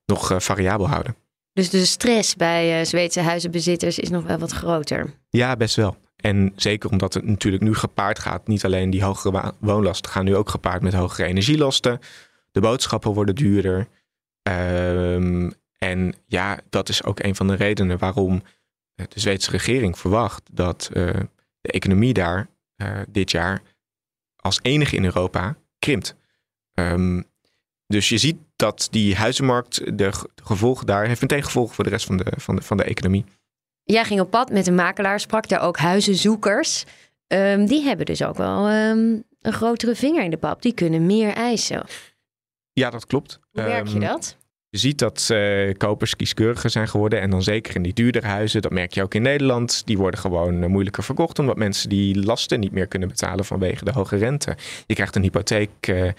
nog 0.06 0.32
uh, 0.32 0.38
variabel 0.38 0.88
houden? 0.88 1.16
Dus 1.52 1.70
de 1.70 1.84
stress 1.84 2.36
bij 2.36 2.80
uh, 2.80 2.86
Zweedse 2.86 3.20
huizenbezitters 3.20 3.98
is 3.98 4.10
nog 4.10 4.24
wel 4.24 4.38
wat 4.38 4.52
groter. 4.52 5.14
Ja, 5.30 5.56
best 5.56 5.76
wel. 5.76 5.96
En 6.16 6.52
zeker 6.56 6.90
omdat 6.90 7.14
het 7.14 7.24
natuurlijk 7.24 7.62
nu 7.62 7.74
gepaard 7.74 8.18
gaat. 8.18 8.46
Niet 8.46 8.64
alleen 8.64 8.90
die 8.90 9.04
hogere 9.04 9.54
woonlasten 9.58 10.10
gaan 10.10 10.24
nu 10.24 10.36
ook 10.36 10.50
gepaard 10.50 10.82
met 10.82 10.92
hogere 10.92 11.26
energielasten. 11.26 12.00
De 12.52 12.60
boodschappen 12.60 13.12
worden 13.12 13.34
duurder. 13.34 13.88
Um, 14.42 15.52
en 15.78 16.14
ja, 16.26 16.58
dat 16.70 16.88
is 16.88 17.04
ook 17.04 17.22
een 17.22 17.34
van 17.34 17.46
de 17.46 17.54
redenen 17.54 17.98
waarom 17.98 18.42
de 18.94 19.20
Zweedse 19.20 19.50
regering 19.50 19.98
verwacht 19.98 20.42
dat 20.52 20.90
uh, 20.92 21.10
de 21.64 21.72
economie 21.72 22.12
daar 22.12 22.48
uh, 22.76 23.00
dit 23.08 23.30
jaar 23.30 23.62
als 24.36 24.58
enige 24.62 24.96
in 24.96 25.04
Europa 25.04 25.56
krimpt. 25.78 26.16
Um, 26.74 27.24
dus 27.86 28.08
je 28.08 28.18
ziet 28.18 28.36
dat 28.56 28.88
die 28.90 29.16
huizenmarkt, 29.16 29.98
de 29.98 30.12
gevolgen 30.42 30.86
daar, 30.86 31.06
heeft 31.06 31.20
meteen 31.20 31.42
gevolgen 31.42 31.74
voor 31.74 31.84
de 31.84 31.90
rest 31.90 32.06
van 32.06 32.16
de, 32.16 32.32
van 32.36 32.56
de, 32.56 32.62
van 32.62 32.76
de 32.76 32.84
economie. 32.84 33.24
Jij 33.82 34.04
ging 34.04 34.20
op 34.20 34.30
pad 34.30 34.50
met 34.50 34.66
een 34.66 34.74
makelaar, 34.74 35.20
sprak 35.20 35.48
daar 35.48 35.60
ook 35.60 35.76
huizenzoekers. 35.76 36.84
Um, 37.26 37.66
die 37.66 37.82
hebben 37.82 38.06
dus 38.06 38.22
ook 38.24 38.36
wel 38.36 38.70
um, 38.70 39.24
een 39.40 39.52
grotere 39.52 39.94
vinger 39.94 40.24
in 40.24 40.30
de 40.30 40.36
pap. 40.36 40.62
Die 40.62 40.74
kunnen 40.74 41.06
meer 41.06 41.32
eisen. 41.32 41.84
Ja, 42.72 42.90
dat 42.90 43.06
klopt. 43.06 43.40
Hoe 43.50 43.62
merk 43.62 43.86
je 43.86 43.98
dat? 43.98 44.36
Je 44.74 44.80
ziet 44.80 44.98
dat 44.98 45.28
uh, 45.32 45.72
kopers 45.76 46.16
kieskeuriger 46.16 46.70
zijn 46.70 46.88
geworden. 46.88 47.20
En 47.20 47.30
dan 47.30 47.42
zeker 47.42 47.76
in 47.76 47.82
die 47.82 47.92
duurdere 47.92 48.26
huizen. 48.26 48.62
Dat 48.62 48.72
merk 48.72 48.92
je 48.92 49.02
ook 49.02 49.14
in 49.14 49.22
Nederland. 49.22 49.82
Die 49.86 49.98
worden 49.98 50.20
gewoon 50.20 50.62
uh, 50.62 50.68
moeilijker 50.68 51.02
verkocht. 51.02 51.38
Omdat 51.38 51.56
mensen 51.56 51.88
die 51.88 52.24
lasten 52.24 52.60
niet 52.60 52.72
meer 52.72 52.86
kunnen 52.86 53.08
betalen 53.08 53.44
vanwege 53.44 53.84
de 53.84 53.92
hoge 53.92 54.16
rente. 54.16 54.56
Je 54.86 54.94
krijgt 54.94 55.16
een 55.16 55.22
hypotheek 55.22 55.70
uh, 55.88 56.10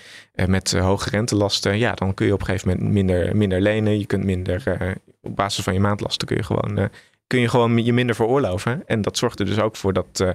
met 0.46 0.72
hoge 0.72 1.10
rentelasten. 1.10 1.78
Ja, 1.78 1.94
dan 1.94 2.14
kun 2.14 2.26
je 2.26 2.34
op 2.34 2.40
een 2.40 2.46
gegeven 2.46 2.70
moment 2.70 2.94
minder, 2.94 3.36
minder 3.36 3.62
lenen. 3.62 4.00
Je 4.00 4.06
kunt 4.06 4.24
minder, 4.24 4.96
op 5.22 5.36
basis 5.36 5.64
van 5.64 5.74
je 5.74 5.80
maandlasten 5.80 6.28
kun 6.28 6.38
je 6.38 6.44
gewoon 6.44 6.90
kun 7.28 7.40
je 7.40 7.50
gewoon 7.50 7.84
je 7.84 7.94
minder 7.94 8.16
veroorloven. 8.16 8.84
En 8.86 9.02
dat 9.02 9.18
zorgt 9.18 9.40
er 9.40 9.46
dus 9.46 9.60
ook 9.60 9.76
voor 9.76 9.94
dat 9.94 10.26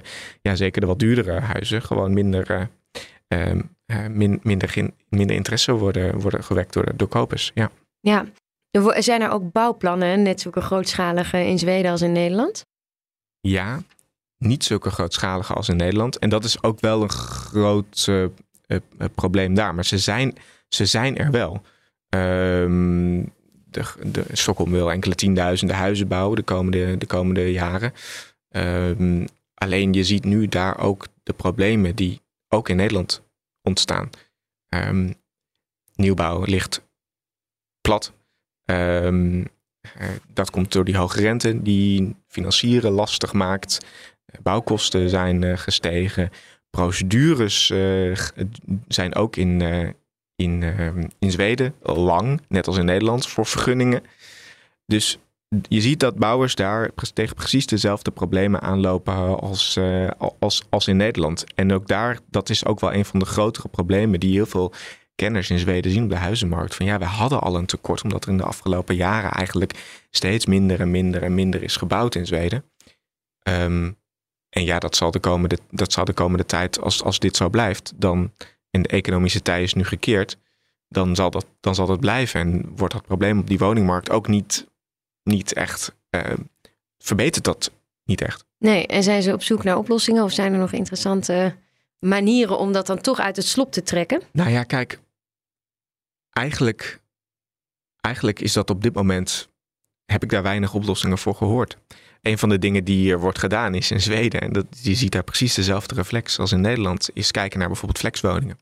ja, 0.41 0.55
zeker 0.55 0.81
de 0.81 0.87
wat 0.87 0.99
duurdere 0.99 1.39
huizen 1.39 1.81
gewoon 1.81 2.13
minder, 2.13 2.69
ehm, 3.27 3.61
min, 4.09 4.39
minder, 4.43 4.89
minder 5.09 5.35
interesse 5.35 5.71
worden, 5.71 6.19
worden 6.19 6.43
gewekt 6.43 6.73
door, 6.73 6.91
door 6.95 7.07
kopers. 7.07 7.51
Ja. 7.53 7.71
Ja, 8.01 8.25
zijn 8.97 9.21
er 9.21 9.29
ook 9.29 9.51
bouwplannen, 9.51 10.21
net 10.21 10.41
zulke 10.41 10.61
grootschalige 10.61 11.45
in 11.45 11.59
Zweden 11.59 11.91
als 11.91 12.01
in 12.01 12.11
Nederland? 12.11 12.65
Ja, 13.39 13.81
niet 14.37 14.63
zulke 14.63 14.89
grootschalige 14.89 15.53
als 15.53 15.69
in 15.69 15.75
Nederland. 15.75 16.17
En 16.17 16.29
dat 16.29 16.43
is 16.43 16.63
ook 16.63 16.79
wel 16.79 17.01
een 17.01 17.09
groot 17.09 18.05
uh, 18.09 18.25
probleem 19.15 19.53
daar. 19.53 19.75
Maar 19.75 19.85
ze 19.85 19.97
zijn, 19.97 20.35
ze 20.67 20.85
zijn 20.85 21.17
er 21.17 21.31
wel. 21.31 21.61
Ehm, 22.09 23.23
de, 23.65 23.83
de, 24.03 24.25
Stockholm 24.31 24.71
wil 24.71 24.91
enkele 24.91 25.15
tienduizenden 25.15 25.75
huizen 25.75 26.07
bouwen 26.07 26.35
de 26.35 26.43
komende, 26.43 26.97
de 26.97 27.05
komende 27.05 27.51
jaren. 27.51 27.93
Um, 28.49 29.25
alleen 29.53 29.93
je 29.93 30.03
ziet 30.03 30.23
nu 30.23 30.47
daar 30.47 30.79
ook 30.79 31.07
de 31.23 31.33
problemen 31.33 31.95
die 31.95 32.21
ook 32.47 32.69
in 32.69 32.75
Nederland 32.75 33.23
ontstaan. 33.61 34.09
Um, 34.69 35.13
nieuwbouw 35.95 36.43
ligt 36.43 36.89
plat. 37.81 38.13
Um, 38.65 39.47
dat 40.33 40.49
komt 40.49 40.71
door 40.71 40.85
die 40.85 40.97
hoge 40.97 41.21
rente 41.21 41.61
die 41.61 42.15
financieren 42.27 42.91
lastig 42.91 43.33
maakt. 43.33 43.85
Bouwkosten 44.41 45.09
zijn 45.09 45.41
uh, 45.41 45.57
gestegen. 45.57 46.29
Procedures 46.69 47.65
zijn 48.87 49.15
ook 49.15 49.35
in, 49.35 49.61
in, 50.35 50.63
in 51.19 51.31
Zweden 51.31 51.73
lang, 51.81 52.41
net 52.47 52.67
als 52.67 52.77
in 52.77 52.85
Nederland, 52.85 53.27
voor 53.27 53.45
vergunningen. 53.45 54.03
Dus 54.85 55.17
je 55.67 55.81
ziet 55.81 55.99
dat 55.99 56.15
bouwers 56.15 56.55
daar 56.55 56.89
tegen 57.13 57.35
precies 57.35 57.65
dezelfde 57.65 58.11
problemen 58.11 58.61
aanlopen 58.61 59.39
als, 59.39 59.79
als, 60.39 60.63
als 60.69 60.87
in 60.87 60.97
Nederland. 60.97 61.43
En 61.55 61.73
ook 61.73 61.87
daar, 61.87 62.19
dat 62.29 62.49
is 62.49 62.65
ook 62.65 62.79
wel 62.79 62.93
een 62.93 63.05
van 63.05 63.19
de 63.19 63.25
grotere 63.25 63.67
problemen 63.67 64.19
die 64.19 64.33
heel 64.33 64.45
veel 64.45 64.73
kenners 65.21 65.49
in 65.49 65.59
Zweden 65.59 65.91
zien 65.91 66.03
op 66.03 66.09
de 66.09 66.15
huizenmarkt. 66.15 66.75
Van 66.75 66.85
ja, 66.85 66.97
we 66.97 67.05
hadden 67.05 67.41
al 67.41 67.55
een 67.55 67.65
tekort, 67.65 68.03
omdat 68.03 68.23
er 68.23 68.29
in 68.29 68.37
de 68.37 68.43
afgelopen 68.43 68.95
jaren 68.95 69.31
eigenlijk 69.31 70.03
steeds 70.09 70.45
minder 70.45 70.79
en 70.79 70.91
minder 70.91 71.23
en 71.23 71.33
minder 71.33 71.63
is 71.63 71.75
gebouwd 71.75 72.15
in 72.15 72.25
Zweden. 72.25 72.63
Um, 73.49 73.97
en 74.49 74.63
ja, 74.65 74.79
dat 74.79 74.95
zal 74.95 75.11
de 75.11 75.19
komende, 75.19 75.57
dat 75.69 75.91
zal 75.91 76.05
de 76.05 76.13
komende 76.13 76.45
tijd, 76.45 76.79
als, 76.79 77.03
als 77.03 77.19
dit 77.19 77.35
zo 77.35 77.49
blijft, 77.49 77.93
dan 77.95 78.31
in 78.69 78.81
de 78.81 78.89
economische 78.89 79.41
tijd 79.41 79.63
is 79.63 79.73
nu 79.73 79.83
gekeerd, 79.83 80.37
dan 80.87 81.15
zal, 81.15 81.29
dat, 81.29 81.45
dan 81.59 81.75
zal 81.75 81.85
dat 81.85 81.99
blijven. 81.99 82.39
En 82.39 82.71
wordt 82.75 82.93
dat 82.93 83.05
probleem 83.05 83.39
op 83.39 83.47
die 83.47 83.59
woningmarkt 83.59 84.09
ook 84.09 84.27
niet 84.27 84.67
niet 85.23 85.53
echt, 85.53 85.95
uh, 86.09 86.21
verbetert 86.97 87.43
dat 87.43 87.71
niet 88.03 88.21
echt. 88.21 88.45
Nee, 88.57 88.87
en 88.87 89.03
zijn 89.03 89.21
ze 89.21 89.33
op 89.33 89.43
zoek 89.43 89.63
naar 89.63 89.77
oplossingen 89.77 90.23
of 90.23 90.31
zijn 90.31 90.53
er 90.53 90.59
nog 90.59 90.71
interessante 90.71 91.55
manieren 91.99 92.57
om 92.57 92.71
dat 92.71 92.87
dan 92.87 93.01
toch 93.01 93.19
uit 93.19 93.35
het 93.35 93.45
slop 93.45 93.71
te 93.71 93.83
trekken? 93.83 94.21
Nou 94.31 94.49
ja, 94.49 94.63
kijk, 94.63 94.99
eigenlijk, 96.31 96.99
eigenlijk 98.01 98.39
is 98.39 98.53
dat 98.53 98.69
op 98.69 98.81
dit 98.81 98.93
moment, 98.93 99.49
heb 100.05 100.23
ik 100.23 100.29
daar 100.29 100.43
weinig 100.43 100.73
oplossingen 100.73 101.17
voor 101.17 101.35
gehoord. 101.35 101.77
Een 102.21 102.37
van 102.37 102.49
de 102.49 102.59
dingen 102.59 102.83
die 102.83 103.11
er 103.11 103.19
wordt 103.19 103.39
gedaan 103.39 103.75
is 103.75 103.91
in 103.91 104.01
Zweden, 104.01 104.41
en 104.41 104.53
dat, 104.53 104.65
je 104.81 104.95
ziet 104.95 105.11
daar 105.11 105.23
precies 105.23 105.53
dezelfde 105.53 105.95
reflex 105.95 106.39
als 106.39 106.51
in 106.51 106.61
Nederland, 106.61 107.09
is 107.13 107.31
kijken 107.31 107.59
naar 107.59 107.67
bijvoorbeeld 107.67 107.99
flexwoningen. 107.99 108.59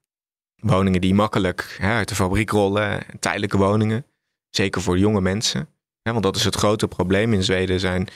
Woningen 0.55 1.01
die 1.01 1.13
makkelijk 1.13 1.75
hè, 1.81 1.93
uit 1.93 2.09
de 2.09 2.15
fabriek 2.15 2.49
rollen, 2.49 3.05
tijdelijke 3.19 3.57
woningen, 3.57 4.05
zeker 4.49 4.81
voor 4.81 4.97
jonge 4.97 5.21
mensen 5.21 5.69
want 6.11 6.23
dat 6.23 6.35
is 6.35 6.43
het 6.43 6.55
grote 6.55 6.87
probleem 6.87 7.33
in 7.33 7.43
Zweden, 7.43 7.79
zijn 7.79 8.07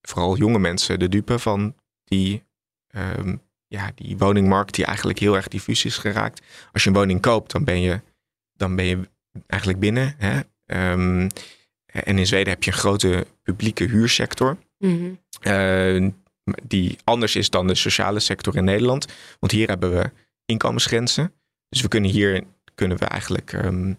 vooral 0.00 0.36
jonge 0.36 0.58
mensen 0.58 0.98
de 0.98 1.08
dupe 1.08 1.38
van 1.38 1.74
die, 2.04 2.42
um, 2.90 3.42
ja, 3.66 3.90
die 3.94 4.18
woningmarkt 4.18 4.74
die 4.74 4.84
eigenlijk 4.84 5.18
heel 5.18 5.36
erg 5.36 5.48
diffuus 5.48 5.84
is 5.84 5.98
geraakt. 5.98 6.42
Als 6.72 6.82
je 6.82 6.88
een 6.88 6.96
woning 6.96 7.20
koopt, 7.20 7.52
dan 7.52 7.64
ben 7.64 7.80
je, 7.80 8.00
dan 8.52 8.76
ben 8.76 8.84
je 8.84 9.08
eigenlijk 9.46 9.80
binnen. 9.80 10.14
Hè? 10.18 10.40
Um, 10.92 11.28
en 11.86 12.18
in 12.18 12.26
Zweden 12.26 12.52
heb 12.52 12.62
je 12.62 12.70
een 12.70 12.76
grote 12.76 13.26
publieke 13.42 13.84
huursector. 13.84 14.56
Mm 14.78 15.18
-hmm. 15.42 16.14
die 16.62 16.98
anders 17.04 17.36
is 17.36 17.50
dan 17.50 17.66
de 17.66 17.74
sociale 17.74 18.20
sector 18.20 18.56
in 18.56 18.64
Nederland. 18.64 19.06
Want 19.38 19.52
hier 19.52 19.68
hebben 19.68 19.90
we 19.90 20.10
inkomensgrenzen. 20.44 21.32
Dus 21.68 21.80
we 21.80 21.88
kunnen 21.88 22.10
hier 22.10 22.44
kunnen 22.74 22.98
we 22.98 23.04
eigenlijk 23.04 23.52
um, 23.52 23.98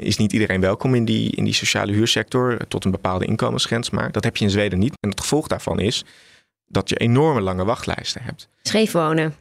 is 0.00 0.16
niet 0.16 0.32
iedereen 0.32 0.60
welkom 0.60 0.94
in 0.94 1.04
die, 1.04 1.30
in 1.30 1.44
die 1.44 1.54
sociale 1.54 1.92
huursector 1.92 2.58
tot 2.68 2.84
een 2.84 2.90
bepaalde 2.90 3.24
inkomensgrens. 3.24 3.90
Maar 3.90 4.12
dat 4.12 4.24
heb 4.24 4.36
je 4.36 4.44
in 4.44 4.50
Zweden 4.50 4.78
niet. 4.78 4.94
En 5.00 5.10
het 5.10 5.20
gevolg 5.20 5.46
daarvan 5.46 5.80
is 5.80 6.04
dat 6.66 6.88
je 6.88 6.96
enorme 6.96 7.40
lange 7.40 7.64
wachtlijsten 7.64 8.22
hebt. 8.22 8.48
Scheefwonen. 8.62 9.34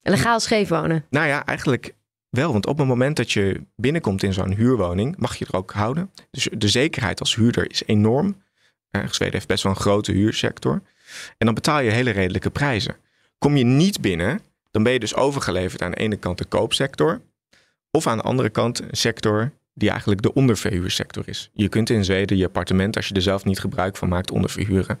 Legaal 0.00 0.40
scheefwonen. 0.40 1.04
Nou 1.10 1.26
ja, 1.26 1.46
eigenlijk 1.46 1.94
wel. 2.34 2.52
Want 2.52 2.66
op 2.66 2.78
het 2.78 2.86
moment 2.86 3.16
dat 3.16 3.32
je 3.32 3.60
binnenkomt 3.76 4.22
in 4.22 4.32
zo'n 4.32 4.54
huurwoning, 4.54 5.16
mag 5.16 5.36
je 5.36 5.46
er 5.46 5.56
ook 5.56 5.72
houden. 5.72 6.10
Dus 6.30 6.48
de 6.52 6.68
zekerheid 6.68 7.20
als 7.20 7.34
huurder 7.34 7.70
is 7.70 7.82
enorm. 7.86 8.42
Zweden 8.90 9.34
heeft 9.34 9.48
best 9.48 9.62
wel 9.62 9.72
een 9.72 9.80
grote 9.80 10.12
huursector. 10.12 10.82
En 11.38 11.46
dan 11.46 11.54
betaal 11.54 11.80
je 11.80 11.90
hele 11.90 12.10
redelijke 12.10 12.50
prijzen. 12.50 12.96
Kom 13.38 13.56
je 13.56 13.64
niet 13.64 14.00
binnen, 14.00 14.40
dan 14.70 14.82
ben 14.82 14.92
je 14.92 14.98
dus 14.98 15.14
overgeleverd 15.14 15.82
aan 15.82 15.90
de 15.90 15.96
ene 15.96 16.16
kant 16.16 16.38
de 16.38 16.44
koopsector. 16.44 17.20
Of 17.90 18.06
aan 18.06 18.16
de 18.16 18.22
andere 18.22 18.48
kant 18.50 18.80
een 18.80 18.88
sector 18.96 19.52
die 19.74 19.90
eigenlijk 19.90 20.22
de 20.22 20.32
onderverhuursector 20.32 21.28
is. 21.28 21.50
Je 21.52 21.68
kunt 21.68 21.90
in 21.90 22.04
Zweden 22.04 22.36
je 22.36 22.44
appartement, 22.44 22.96
als 22.96 23.08
je 23.08 23.14
er 23.14 23.22
zelf 23.22 23.44
niet 23.44 23.60
gebruik 23.60 23.96
van 23.96 24.08
maakt, 24.08 24.30
onderverhuren. 24.30 25.00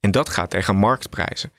En 0.00 0.10
dat 0.10 0.28
gaat 0.28 0.50
tegen 0.50 0.76
marktprijzen. 0.76 1.52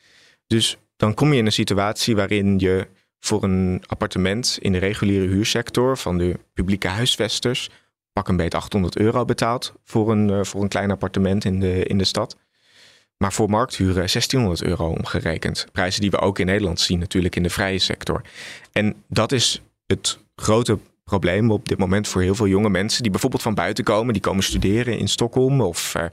Dus 0.47 0.77
dan 0.95 1.13
kom 1.13 1.33
je 1.33 1.39
in 1.39 1.45
een 1.45 1.51
situatie 1.51 2.15
waarin 2.15 2.59
je 2.59 2.87
voor 3.23 3.43
een 3.43 3.83
appartement 3.85 4.57
in 4.61 4.71
de 4.71 4.77
reguliere 4.77 5.27
huursector 5.27 5.97
van 5.97 6.17
de 6.17 6.39
publieke 6.53 6.87
huisvesters 6.87 7.69
pak 8.13 8.27
een 8.27 8.35
beet 8.35 8.55
800 8.55 8.97
euro 8.97 9.25
betaalt 9.25 9.73
voor 9.83 10.11
een, 10.11 10.29
eh, 10.29 10.43
voor 10.43 10.61
een 10.61 10.67
klein 10.67 10.91
appartement 10.91 11.45
in 11.45 11.59
de, 11.59 11.83
in 11.83 11.97
de 11.97 12.03
stad. 12.03 12.37
Maar 13.17 13.33
voor 13.33 13.49
markthuren 13.49 14.09
1600 14.09 14.63
euro 14.63 14.87
omgerekend. 14.87 15.65
Prijzen 15.71 16.01
die 16.01 16.09
we 16.09 16.19
ook 16.19 16.39
in 16.39 16.45
Nederland 16.45 16.79
zien 16.79 16.99
natuurlijk 16.99 17.35
in 17.35 17.43
de 17.43 17.49
vrije 17.49 17.79
sector. 17.79 18.21
En 18.71 18.95
dat 19.07 19.31
is 19.31 19.61
het 19.85 20.19
grote 20.35 20.79
probleem 21.03 21.51
op 21.51 21.67
dit 21.67 21.77
moment 21.77 22.07
voor 22.07 22.21
heel 22.21 22.35
veel 22.35 22.47
jonge 22.47 22.69
mensen 22.69 23.01
die 23.01 23.11
bijvoorbeeld 23.11 23.41
van 23.41 23.53
buiten 23.53 23.83
komen, 23.83 24.13
die 24.13 24.21
komen 24.21 24.43
studeren 24.43 24.97
in 24.97 25.07
Stockholm 25.07 25.61
of 25.61 25.93
uh, 25.97 26.03
uh, 26.03 26.09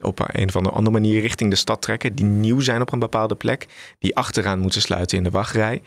op 0.00 0.28
een 0.32 0.48
of 0.48 0.56
andere 0.56 0.90
manier 0.90 1.20
richting 1.20 1.50
de 1.50 1.56
stad 1.56 1.82
trekken, 1.82 2.14
die 2.14 2.24
nieuw 2.24 2.60
zijn 2.60 2.80
op 2.80 2.92
een 2.92 2.98
bepaalde 2.98 3.34
plek, 3.34 3.66
die 3.98 4.16
achteraan 4.16 4.58
moeten 4.58 4.80
sluiten 4.80 5.18
in 5.18 5.24
de 5.24 5.30
wachtrij. 5.30 5.82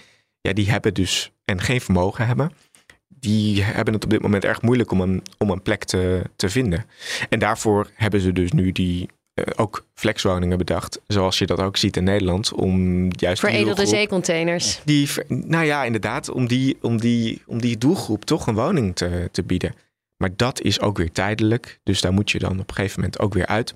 Ja, 0.48 0.54
die 0.54 0.70
hebben 0.70 0.94
dus 0.94 1.32
en 1.46 1.62
geen 1.62 1.82
vermogen 1.82 2.28
hebben. 2.28 2.52
Die 3.08 3.64
hebben 3.64 3.94
het 3.94 4.04
op 4.04 4.10
dit 4.10 4.22
moment 4.22 4.44
erg 4.44 4.62
moeilijk 4.62 4.92
om 4.92 5.02
een, 5.02 5.24
om 5.38 5.50
een 5.50 5.62
plek 5.62 5.84
te, 5.84 6.22
te 6.36 6.50
vinden. 6.50 6.86
En 7.30 7.40
daarvoor 7.40 7.90
hebben 7.94 8.22
ze 8.22 8.34
dus 8.34 8.52
nu 8.52 8.72
die 8.72 9.10
uh, 9.36 9.46
ook 9.56 9.86
flexwoningen 9.94 10.58
bedacht, 10.58 11.00
zoals 11.08 11.38
je 11.38 11.46
dat 11.46 11.60
ook 11.60 11.78
ziet 11.78 11.98
in 11.98 12.04
Nederland, 12.04 12.54
om 12.54 13.08
juist 13.16 13.40
veredelde 13.40 13.86
zeecontainers. 13.86 14.82
Die, 14.86 15.10
nou 15.28 15.66
ja, 15.66 15.84
inderdaad, 15.84 16.30
om 16.30 16.48
die, 16.48 16.78
om 16.82 17.00
die, 17.00 17.42
om 17.46 17.62
die 17.62 17.78
doelgroep 17.78 18.26
toch 18.26 18.48
een 18.48 18.56
woning 18.56 18.96
te, 18.96 19.30
te 19.32 19.44
bieden. 19.44 19.76
Maar 20.18 20.30
dat 20.36 20.62
is 20.62 20.80
ook 20.80 20.98
weer 20.98 21.12
tijdelijk, 21.12 21.80
dus 21.84 22.02
daar 22.02 22.14
moet 22.14 22.32
je 22.32 22.40
dan 22.40 22.60
op 22.60 22.70
een 22.70 22.76
gegeven 22.76 23.00
moment 23.00 23.20
ook 23.20 23.34
weer 23.34 23.46
uit. 23.46 23.74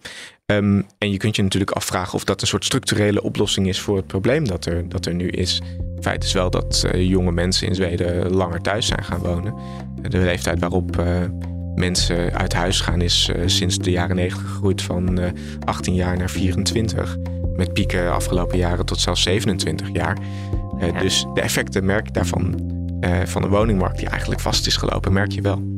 Um, 0.52 0.86
en 0.98 1.12
je 1.12 1.18
kunt 1.18 1.36
je 1.36 1.42
natuurlijk 1.42 1.72
afvragen 1.72 2.14
of 2.14 2.24
dat 2.24 2.42
een 2.42 2.48
soort 2.48 2.66
structurele 2.66 3.22
oplossing 3.22 3.68
is 3.68 3.80
voor 3.80 3.96
het 3.96 4.08
probleem 4.08 4.48
dat 4.48 4.66
er, 4.66 4.90
dat 4.90 5.06
er 5.06 5.14
nu 5.14 5.28
is. 5.28 5.62
Feit 6.00 6.24
is 6.24 6.34
wel 6.34 6.50
dat 6.50 6.86
uh, 6.94 7.10
jonge 7.10 7.32
mensen 7.32 7.68
in 7.68 7.76
Zweden 7.76 8.34
langer 8.34 8.62
thuis 8.62 8.88
zijn 8.88 9.04
gaan 9.04 9.20
wonen. 9.20 9.54
De 10.02 10.18
leeftijd 10.18 10.60
waarop 10.60 11.00
uh, 11.00 11.24
mensen 11.76 12.34
uit 12.34 12.54
huis 12.54 12.80
gaan 12.80 13.02
is 13.02 13.32
uh, 13.36 13.42
sinds 13.46 13.78
de 13.78 13.92
jaren 13.92 14.16
90 14.16 14.42
gegroeid 14.42 14.82
van 14.82 15.20
uh, 15.20 15.30
18 15.64 15.94
jaar 15.94 16.18
naar 16.18 16.30
24. 16.30 17.18
Met 17.56 17.74
pieken 17.74 18.12
afgelopen 18.12 18.58
jaren 18.58 18.86
tot 18.86 19.00
zelfs 19.00 19.22
27 19.22 19.90
jaar. 19.94 20.18
Ja. 20.80 21.00
Dus 21.00 21.26
de 21.34 21.42
effecten 21.42 21.86
merk 21.86 22.14
daarvan 22.14 22.76
van 23.26 23.42
de 23.42 23.48
woningmarkt 23.48 23.98
die 23.98 24.10
eigenlijk 24.10 24.42
vast 24.42 24.68
is 24.68 24.78
gelopen, 24.78 25.14
merk 25.14 25.32
je 25.32 25.42
wel. 25.42 25.77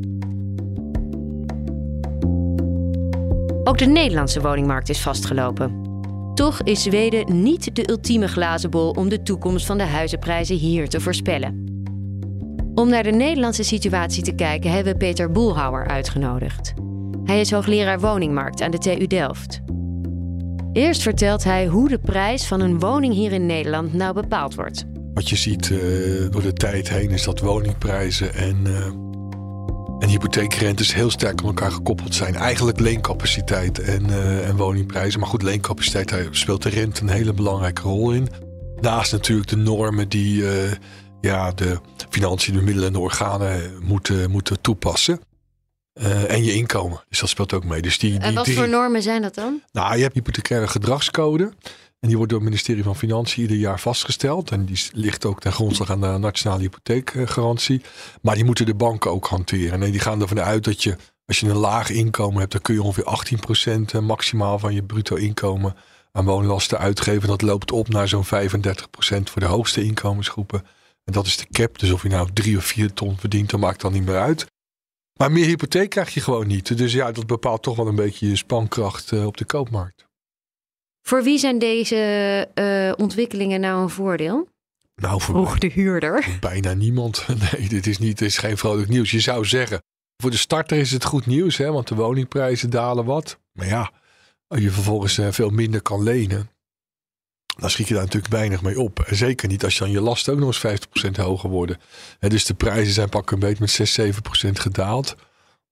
Ook 3.64 3.78
de 3.78 3.86
Nederlandse 3.86 4.40
woningmarkt 4.40 4.88
is 4.88 5.00
vastgelopen. 5.00 5.88
Toch 6.34 6.62
is 6.62 6.82
Zweden 6.82 7.42
niet 7.42 7.76
de 7.76 7.90
ultieme 7.90 8.28
glazen 8.28 8.70
bol 8.70 8.90
om 8.90 9.08
de 9.08 9.22
toekomst 9.22 9.66
van 9.66 9.78
de 9.78 9.84
huizenprijzen 9.84 10.56
hier 10.56 10.88
te 10.88 11.00
voorspellen. 11.00 11.64
Om 12.74 12.88
naar 12.88 13.02
de 13.02 13.10
Nederlandse 13.10 13.62
situatie 13.62 14.22
te 14.22 14.34
kijken 14.34 14.70
hebben 14.70 14.92
we 14.92 14.98
Peter 14.98 15.30
Boelhouwer 15.30 15.86
uitgenodigd. 15.86 16.74
Hij 17.24 17.40
is 17.40 17.50
hoogleraar 17.50 18.00
woningmarkt 18.00 18.60
aan 18.60 18.70
de 18.70 18.78
TU 18.78 19.06
Delft. 19.06 19.60
Eerst 20.72 21.02
vertelt 21.02 21.44
hij 21.44 21.66
hoe 21.66 21.88
de 21.88 21.98
prijs 21.98 22.46
van 22.46 22.60
een 22.60 22.78
woning 22.78 23.14
hier 23.14 23.32
in 23.32 23.46
Nederland 23.46 23.92
nou 23.92 24.14
bepaald 24.14 24.54
wordt. 24.54 24.84
Wat 25.14 25.28
je 25.28 25.36
ziet 25.36 25.68
uh, 25.68 25.78
door 26.30 26.42
de 26.42 26.52
tijd 26.52 26.88
heen 26.88 27.10
is 27.10 27.22
dat 27.22 27.40
woningprijzen 27.40 28.34
en, 28.34 28.56
uh, 28.66 29.09
en 30.00 30.08
hypotheekrentes 30.08 30.94
heel 30.94 31.10
sterk 31.10 31.40
aan 31.40 31.46
elkaar 31.46 31.72
gekoppeld 31.72 32.14
zijn. 32.14 32.34
Eigenlijk 32.34 32.80
leencapaciteit 32.80 33.78
en, 33.78 34.08
uh, 34.08 34.48
en 34.48 34.56
woningprijzen. 34.56 35.20
Maar 35.20 35.28
goed, 35.28 35.42
leencapaciteit 35.42 36.28
speelt 36.30 36.62
de 36.62 36.68
rente 36.68 37.02
een 37.02 37.08
hele 37.08 37.32
belangrijke 37.32 37.82
rol 37.82 38.12
in. 38.12 38.28
Naast 38.80 39.12
natuurlijk 39.12 39.48
de 39.48 39.56
normen 39.56 40.08
die 40.08 40.44
ja, 41.20 41.50
de 41.50 41.80
financiën, 42.10 42.54
de 42.54 42.62
middelen 42.62 42.86
en 42.86 42.92
de 42.92 42.98
organen 42.98 43.72
moeten, 43.82 44.30
moeten 44.30 44.60
toepassen. 44.60 45.20
Uh, 45.94 46.30
en 46.30 46.44
je 46.44 46.52
inkomen. 46.52 47.04
Dus 47.08 47.20
dat 47.20 47.28
speelt 47.28 47.52
ook 47.52 47.64
mee. 47.64 47.82
Dus 47.82 47.98
die, 47.98 48.10
die, 48.10 48.20
en 48.20 48.34
wat 48.34 48.50
voor 48.50 48.68
normen 48.68 49.02
zijn 49.02 49.22
dat 49.22 49.34
dan? 49.34 49.62
Nou, 49.72 49.96
je 49.96 50.02
hebt 50.02 50.14
hypothecaire 50.14 50.68
gedragscode. 50.68 51.52
En 52.00 52.08
die 52.08 52.16
wordt 52.16 52.32
door 52.32 52.40
het 52.40 52.48
ministerie 52.50 52.82
van 52.82 52.96
Financiën 52.96 53.42
ieder 53.42 53.56
jaar 53.56 53.80
vastgesteld. 53.80 54.50
En 54.50 54.64
die 54.64 54.88
ligt 54.92 55.24
ook 55.24 55.40
ten 55.40 55.52
grondslag 55.52 55.90
aan 55.90 56.00
de 56.00 56.18
nationale 56.18 56.62
hypotheekgarantie. 56.62 57.82
Maar 58.22 58.34
die 58.34 58.44
moeten 58.44 58.66
de 58.66 58.74
banken 58.74 59.10
ook 59.10 59.26
hanteren. 59.26 59.82
En 59.82 59.90
die 59.90 60.00
gaan 60.00 60.20
ervan 60.20 60.40
uit 60.40 60.64
dat 60.64 60.82
je, 60.82 60.96
als 61.26 61.40
je 61.40 61.48
een 61.48 61.56
laag 61.56 61.90
inkomen 61.90 62.40
hebt, 62.40 62.52
dan 62.52 62.60
kun 62.60 62.74
je 62.74 62.82
ongeveer 62.82 63.98
18% 63.98 64.02
maximaal 64.02 64.58
van 64.58 64.74
je 64.74 64.82
bruto 64.82 65.16
inkomen 65.16 65.76
aan 66.12 66.24
woonlasten 66.24 66.78
uitgeven. 66.78 67.28
Dat 67.28 67.42
loopt 67.42 67.72
op 67.72 67.88
naar 67.88 68.08
zo'n 68.08 68.24
35% 68.24 68.28
voor 69.22 69.40
de 69.40 69.46
hoogste 69.46 69.82
inkomensgroepen. 69.82 70.62
En 71.04 71.12
dat 71.12 71.26
is 71.26 71.36
de 71.36 71.46
cap. 71.50 71.78
Dus 71.78 71.90
of 71.90 72.02
je 72.02 72.08
nou 72.08 72.28
drie 72.32 72.56
of 72.56 72.64
vier 72.64 72.92
ton 72.92 73.18
verdient, 73.18 73.50
dat 73.50 73.60
maakt 73.60 73.80
dan 73.80 73.92
niet 73.92 74.04
meer 74.04 74.18
uit. 74.18 74.46
Maar 75.18 75.32
meer 75.32 75.46
hypotheek 75.46 75.90
krijg 75.90 76.14
je 76.14 76.20
gewoon 76.20 76.46
niet. 76.46 76.78
Dus 76.78 76.92
ja, 76.92 77.12
dat 77.12 77.26
bepaalt 77.26 77.62
toch 77.62 77.76
wel 77.76 77.86
een 77.86 77.94
beetje 77.94 78.28
je 78.28 78.36
spankracht 78.36 79.10
uh, 79.10 79.26
op 79.26 79.36
de 79.36 79.44
koopmarkt. 79.44 80.08
Voor 81.02 81.22
wie 81.22 81.38
zijn 81.38 81.58
deze 81.58 82.48
uh, 82.54 82.92
ontwikkelingen 82.96 83.60
nou 83.60 83.82
een 83.82 83.90
voordeel? 83.90 84.48
Nou, 84.94 85.20
voor 85.20 85.34
Vroeg 85.34 85.58
de 85.58 85.66
huurder. 85.66 86.36
Bijna 86.40 86.72
niemand. 86.72 87.26
Nee, 87.52 87.68
dit 87.68 87.86
is, 87.86 87.98
niet, 87.98 88.18
dit 88.18 88.28
is 88.28 88.38
geen 88.38 88.58
vrolijk 88.58 88.88
nieuws. 88.88 89.10
Je 89.10 89.20
zou 89.20 89.44
zeggen, 89.44 89.82
voor 90.16 90.30
de 90.30 90.36
starter 90.36 90.78
is 90.78 90.90
het 90.90 91.04
goed 91.04 91.26
nieuws, 91.26 91.56
hè, 91.56 91.72
want 91.72 91.88
de 91.88 91.94
woningprijzen 91.94 92.70
dalen 92.70 93.04
wat. 93.04 93.38
Maar 93.52 93.66
ja, 93.66 93.92
als 94.46 94.60
je 94.60 94.70
vervolgens 94.70 95.18
uh, 95.18 95.28
veel 95.30 95.50
minder 95.50 95.82
kan 95.82 96.02
lenen, 96.02 96.50
dan 97.60 97.70
schiet 97.70 97.88
je 97.88 97.94
daar 97.94 98.02
natuurlijk 98.02 98.32
weinig 98.32 98.62
mee 98.62 98.80
op. 98.80 99.00
En 99.00 99.16
zeker 99.16 99.48
niet 99.48 99.64
als 99.64 99.74
je 99.74 99.80
dan 99.80 99.90
je 99.90 100.00
lasten 100.00 100.32
ook 100.32 100.38
nog 100.38 100.62
eens 100.62 100.86
50% 101.08 101.10
hoger 101.10 101.50
worden. 101.50 101.80
En 102.18 102.28
dus 102.28 102.44
de 102.44 102.54
prijzen 102.54 102.92
zijn 102.92 103.08
pak 103.08 103.30
een 103.30 103.38
beetje 103.38 103.60
met 103.60 103.70
6, 103.70 104.00
7% 104.00 104.04
gedaald. 104.52 105.16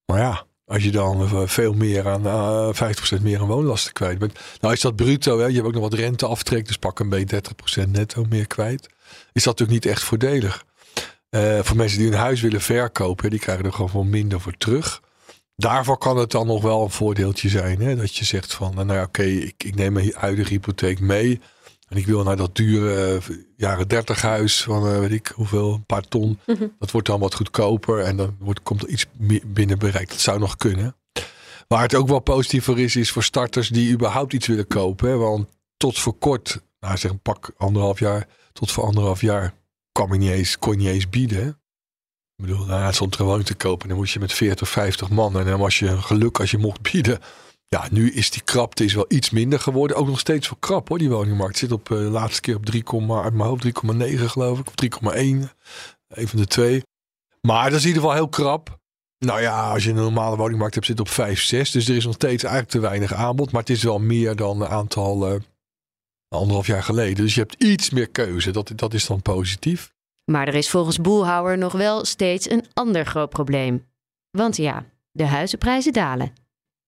Maar 0.07 0.19
ja, 0.19 0.47
als 0.69 0.85
je 0.85 0.91
dan 0.91 1.23
eh, 1.23 1.43
veel 1.45 1.73
meer 1.73 2.09
aan 2.09 2.27
uh, 2.27 2.69
eh, 2.81 3.19
50% 3.19 3.23
meer 3.23 3.41
aan 3.41 3.47
woonlasten 3.47 3.93
kwijt 3.93 4.19
bent. 4.19 4.39
Nou 4.61 4.75
is 4.75 4.81
dat 4.81 4.97
bruto, 4.97 5.39
hè? 5.39 5.47
je 5.47 5.55
hebt 5.55 5.67
ook 5.67 5.73
nog 5.73 5.83
wat 5.83 5.95
renteaftrek, 5.95 6.67
dus 6.67 6.77
pak 6.77 6.99
een 6.99 7.09
beetje 7.09 7.43
30% 7.85 7.91
netto 7.91 8.25
meer 8.29 8.47
kwijt. 8.47 8.89
Is 9.33 9.43
dat 9.43 9.59
natuurlijk 9.59 9.85
niet 9.85 9.93
echt 9.93 10.03
voordelig. 10.03 10.65
Uh, 11.31 11.59
voor 11.63 11.77
mensen 11.77 11.99
die 11.99 12.09
hun 12.09 12.19
huis 12.19 12.41
willen 12.41 12.61
verkopen, 12.61 13.31
die 13.31 13.39
krijgen 13.39 13.65
er 13.65 13.73
gewoon 13.73 14.11
minder 14.11 14.41
voor 14.41 14.57
terug. 14.59 15.01
Daarvoor 15.57 15.99
kan 15.99 16.17
het 16.17 16.31
dan 16.31 16.47
nog 16.47 16.63
wel 16.63 16.83
een 16.83 16.91
voordeeltje 16.91 17.49
zijn. 17.49 17.81
Hè? 17.81 17.97
Dat 17.97 18.17
je 18.17 18.25
zegt 18.25 18.55
van, 18.55 18.87
nou 18.87 19.03
oké, 19.03 19.23
ik, 19.23 19.65
ik 19.65 19.75
neem 19.75 19.93
mijn 19.93 20.13
huidige 20.17 20.53
hypotheek 20.53 21.01
mee. 21.01 21.41
En 21.89 21.97
ik 21.97 22.07
wil 22.07 22.23
naar 22.23 22.37
dat 22.37 22.57
dure 22.57 23.21
uh, 23.29 23.37
jaren 23.57 23.89
30 23.89 24.23
huis 24.23 24.63
van 24.63 24.87
uh, 24.87 24.99
weet 24.99 25.11
ik 25.11 25.33
hoeveel, 25.35 25.73
een 25.73 25.87
paar 25.87 26.09
ton. 26.09 26.39
Mm 26.47 26.57
-hmm. 26.57 26.75
Dat 26.79 26.91
wordt 26.91 27.07
dan 27.07 27.21
wat 27.21 27.35
goedkoper 27.35 28.01
en 28.01 28.17
dan 28.17 28.37
wordt, 28.39 28.63
komt 28.63 28.83
er 28.83 28.89
iets 28.89 29.07
binnen 29.47 29.79
bereikt. 29.79 30.11
Dat 30.11 30.21
zou 30.21 30.39
nog 30.39 30.57
kunnen. 30.57 30.97
Waar 31.69 31.83
het 31.83 31.95
ook 31.95 32.09
wel 32.09 32.21
positief 32.21 32.65
voor 32.65 32.79
is, 32.79 32.97
is 32.97 33.11
voor 33.11 33.23
starters 33.23 33.69
die 33.69 33.93
überhaupt 33.93 34.33
iets 34.33 34.47
willen 34.47 34.67
kopen. 34.67 35.09
Hè? 35.09 35.17
Want 35.17 35.49
tot 35.77 35.99
voor 35.99 36.19
kort, 36.19 36.61
nou 36.81 36.97
zeg 36.97 37.11
een 37.11 37.21
pak 37.21 37.51
anderhalf 37.57 37.99
jaar, 37.99 38.27
tot 38.53 38.71
voor 38.71 38.85
anderhalf 38.85 39.21
jaar 39.21 39.55
kwam 39.93 40.13
je 40.13 40.19
niet 40.19 40.31
eens, 40.31 40.59
kon 40.59 40.73
je 40.73 40.79
niet 40.79 40.89
eens 40.89 41.09
bieden. 41.09 41.43
Hè? 41.43 41.49
Ik 41.49 42.45
bedoel, 42.45 42.67
nou, 42.67 42.83
het 42.83 42.95
stond 42.95 43.17
gewoon 43.17 43.43
te 43.43 43.55
kopen. 43.55 43.89
Dan 43.89 43.97
moest 43.97 44.13
je 44.13 44.19
met 44.19 44.33
40, 44.33 44.69
50 44.69 45.11
man. 45.11 45.39
En 45.39 45.45
dan 45.45 45.59
was 45.59 45.79
je 45.79 46.03
geluk 46.03 46.41
als 46.41 46.51
je 46.51 46.59
mocht 46.59 46.83
bieden. 46.83 47.19
Ja, 47.69 47.89
nu 47.91 48.13
is 48.13 48.31
die 48.31 48.43
krapte 48.43 48.85
is 48.85 48.95
wel 48.95 49.05
iets 49.09 49.31
minder 49.31 49.61
geworden. 49.61 49.97
Ook 49.97 50.07
nog 50.07 50.19
steeds 50.19 50.49
wel 50.49 50.59
krap 50.59 50.89
hoor, 50.89 50.99
die 50.99 51.11
woningmarkt. 51.11 51.59
Zit 51.59 51.73
op 51.73 51.89
uh, 51.89 51.99
de 51.99 52.05
laatste 52.05 52.41
keer 52.41 52.57
op 52.57 52.67
3, 52.67 52.85
uit 53.11 53.35
mijn 53.35 53.49
hoofd 53.49 53.65
3,9 53.65 54.25
geloof 54.25 54.59
ik. 54.59 54.67
Of 54.67 54.75
3,1. 55.15 55.19
Een 56.09 56.29
van 56.29 56.39
de 56.39 56.47
twee. 56.47 56.83
Maar 57.41 57.71
dat 57.71 57.79
is 57.79 57.83
in 57.83 57.89
ieder 57.89 58.03
geval 58.03 58.17
heel 58.17 58.29
krap. 58.29 58.79
Nou 59.19 59.41
ja, 59.41 59.73
als 59.73 59.85
je 59.85 59.91
een 59.91 59.97
normale 59.97 60.37
woningmarkt 60.37 60.75
hebt, 60.75 60.87
zit 60.87 61.01
op 61.01 61.09
5, 61.09 61.43
6. 61.43 61.71
Dus 61.71 61.89
er 61.89 61.97
is 61.97 62.05
nog 62.05 62.15
steeds 62.15 62.43
eigenlijk 62.43 62.73
te 62.73 62.81
weinig 62.81 63.15
aanbod. 63.15 63.53
Maar 63.53 63.61
het 63.61 63.71
is 63.71 63.83
wel 63.83 63.99
meer 63.99 64.37
dan 64.37 64.61
een 64.61 64.69
aantal 64.69 65.33
uh, 65.33 65.41
anderhalf 66.29 66.67
jaar 66.67 66.83
geleden. 66.83 67.25
Dus 67.25 67.35
je 67.35 67.41
hebt 67.41 67.63
iets 67.63 67.91
meer 67.91 68.09
keuze. 68.09 68.51
Dat, 68.51 68.73
dat 68.75 68.95
is 68.95 69.07
dan 69.07 69.23
positief. 69.23 69.93
Maar 70.25 70.49
er 70.49 70.55
is 70.55 70.71
volgens 70.71 71.01
Boelhouwer 71.01 71.59
nog 71.59 71.73
wel 71.73 72.05
steeds 72.05 72.51
een 72.51 72.65
ander 72.73 73.07
groot 73.07 73.31
probleem. 73.31 73.87
Want 74.31 74.57
ja, 74.57 74.85
de 75.11 75.27
huizenprijzen 75.27 75.93
dalen. 75.93 76.33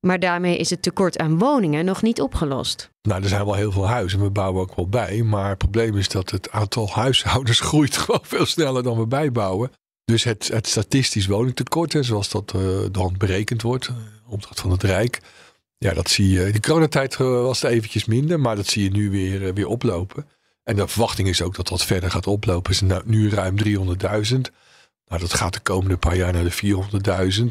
Maar 0.00 0.18
daarmee 0.18 0.56
is 0.56 0.70
het 0.70 0.82
tekort 0.82 1.18
aan 1.18 1.38
woningen 1.38 1.84
nog 1.84 2.02
niet 2.02 2.20
opgelost. 2.20 2.90
Nou, 3.02 3.22
er 3.22 3.28
zijn 3.28 3.44
wel 3.44 3.54
heel 3.54 3.72
veel 3.72 3.88
huizen. 3.88 4.22
We 4.22 4.30
bouwen 4.30 4.62
ook 4.62 4.74
wel 4.74 4.88
bij. 4.88 5.22
Maar 5.22 5.48
het 5.48 5.58
probleem 5.58 5.96
is 5.96 6.08
dat 6.08 6.30
het 6.30 6.50
aantal 6.50 6.88
huishoudens 7.02 7.60
groeit 7.60 7.96
gewoon 8.02 8.20
veel 8.22 8.46
sneller 8.46 8.82
dan 8.82 8.98
we 8.98 9.06
bijbouwen. 9.06 9.70
Dus 10.04 10.24
het, 10.24 10.48
het 10.48 10.66
statistisch 10.66 11.26
woningtekort, 11.26 11.96
zoals 12.00 12.30
dat 12.30 12.52
uh, 12.56 12.62
dan 12.92 13.14
berekend 13.18 13.62
wordt, 13.62 13.90
opdracht 14.26 14.60
van 14.60 14.70
het 14.70 14.82
Rijk. 14.82 15.20
Ja, 15.78 15.94
dat 15.94 16.10
zie 16.10 16.28
je. 16.28 16.46
In 16.46 16.52
de 16.52 16.60
coronatijd 16.60 17.16
was 17.16 17.62
het 17.62 17.70
eventjes 17.70 18.04
minder, 18.04 18.40
maar 18.40 18.56
dat 18.56 18.66
zie 18.66 18.82
je 18.82 18.90
nu 18.90 19.10
weer, 19.10 19.54
weer 19.54 19.66
oplopen. 19.66 20.26
En 20.64 20.76
de 20.76 20.88
verwachting 20.88 21.28
is 21.28 21.42
ook 21.42 21.54
dat 21.56 21.68
dat 21.68 21.84
verder 21.84 22.10
gaat 22.10 22.26
oplopen. 22.26 22.72
Het 22.72 22.82
is 22.82 22.88
nou, 22.88 23.02
nu 23.04 23.30
ruim 23.30 23.56
300.000. 23.64 23.70
Nou, 25.06 25.20
dat 25.20 25.34
gaat 25.34 25.52
de 25.52 25.60
komende 25.60 25.96
paar 25.96 26.16
jaar 26.16 26.32
naar 26.32 26.44
de 26.44 26.76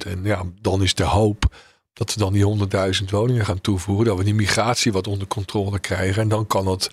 400.000. 0.02 0.08
En 0.08 0.24
ja, 0.24 0.44
dan 0.62 0.84
is 0.84 0.94
de 0.94 1.04
hoop 1.04 1.56
dat 2.00 2.14
we 2.14 2.20
dan 2.20 2.34
die 2.34 2.68
100.000 3.04 3.10
woningen 3.10 3.46
gaan 3.46 3.62
toevoegen. 3.62 4.06
Dat 4.06 4.18
we 4.18 4.24
die 4.24 4.34
migratie 4.34 4.92
wat 4.92 5.08
onder 5.08 5.28
controle 5.28 5.80
krijgen. 5.80 6.22
En 6.22 6.28
dan 6.28 6.48
kan 6.48 6.68
het, 6.68 6.92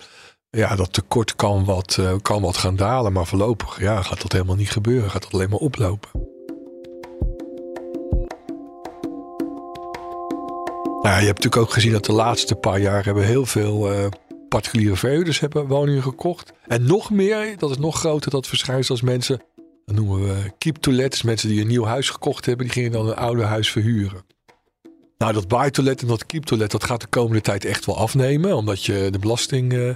ja, 0.49 0.75
dat 0.75 0.93
tekort 0.93 1.35
kan 1.35 1.65
wat, 1.65 1.97
uh, 1.99 2.13
kan 2.21 2.41
wat 2.41 2.57
gaan 2.57 2.75
dalen. 2.75 3.13
Maar 3.13 3.25
voorlopig 3.25 3.79
ja, 3.79 4.01
gaat 4.01 4.21
dat 4.21 4.31
helemaal 4.31 4.55
niet 4.55 4.71
gebeuren. 4.71 5.11
Gaat 5.11 5.23
dat 5.23 5.33
alleen 5.33 5.49
maar 5.49 5.59
oplopen. 5.59 6.09
Nou, 11.01 11.19
je 11.19 11.25
hebt 11.25 11.43
natuurlijk 11.43 11.57
ook 11.57 11.71
gezien 11.71 11.91
dat 11.91 12.05
de 12.05 12.11
laatste 12.11 12.55
paar 12.55 12.79
jaar 12.79 13.05
hebben 13.05 13.25
heel 13.25 13.45
veel 13.45 13.91
uh, 13.91 14.07
particuliere 14.49 14.95
verhuurders 14.95 15.39
hebben 15.39 15.67
woningen 15.67 16.03
gekocht. 16.03 16.53
En 16.65 16.85
nog 16.85 17.09
meer, 17.09 17.57
dat 17.57 17.69
is 17.69 17.77
nog 17.77 17.99
groter, 17.99 18.31
dat 18.31 18.47
verschijnsel 18.47 18.95
als 18.95 19.03
mensen, 19.03 19.41
dat 19.85 19.95
noemen 19.95 20.19
we 20.19 20.51
keep 20.57 20.75
to 20.75 20.91
let, 20.91 21.23
mensen 21.23 21.49
die 21.49 21.61
een 21.61 21.67
nieuw 21.67 21.85
huis 21.85 22.09
gekocht 22.09 22.45
hebben, 22.45 22.65
die 22.65 22.73
gingen 22.73 22.91
dan 22.91 23.07
een 23.07 23.15
oude 23.15 23.43
huis 23.43 23.71
verhuren. 23.71 24.26
Nou, 25.17 25.33
dat 25.33 25.47
buy-to-let 25.47 26.01
en 26.01 26.07
dat 26.07 26.25
keep-to-let, 26.25 26.71
dat 26.71 26.83
gaat 26.83 27.01
de 27.01 27.07
komende 27.07 27.41
tijd 27.41 27.65
echt 27.65 27.85
wel 27.85 27.97
afnemen. 27.97 28.55
Omdat 28.55 28.83
je 28.83 29.07
de 29.11 29.19
belasting 29.19 29.73
uh, 29.73 29.95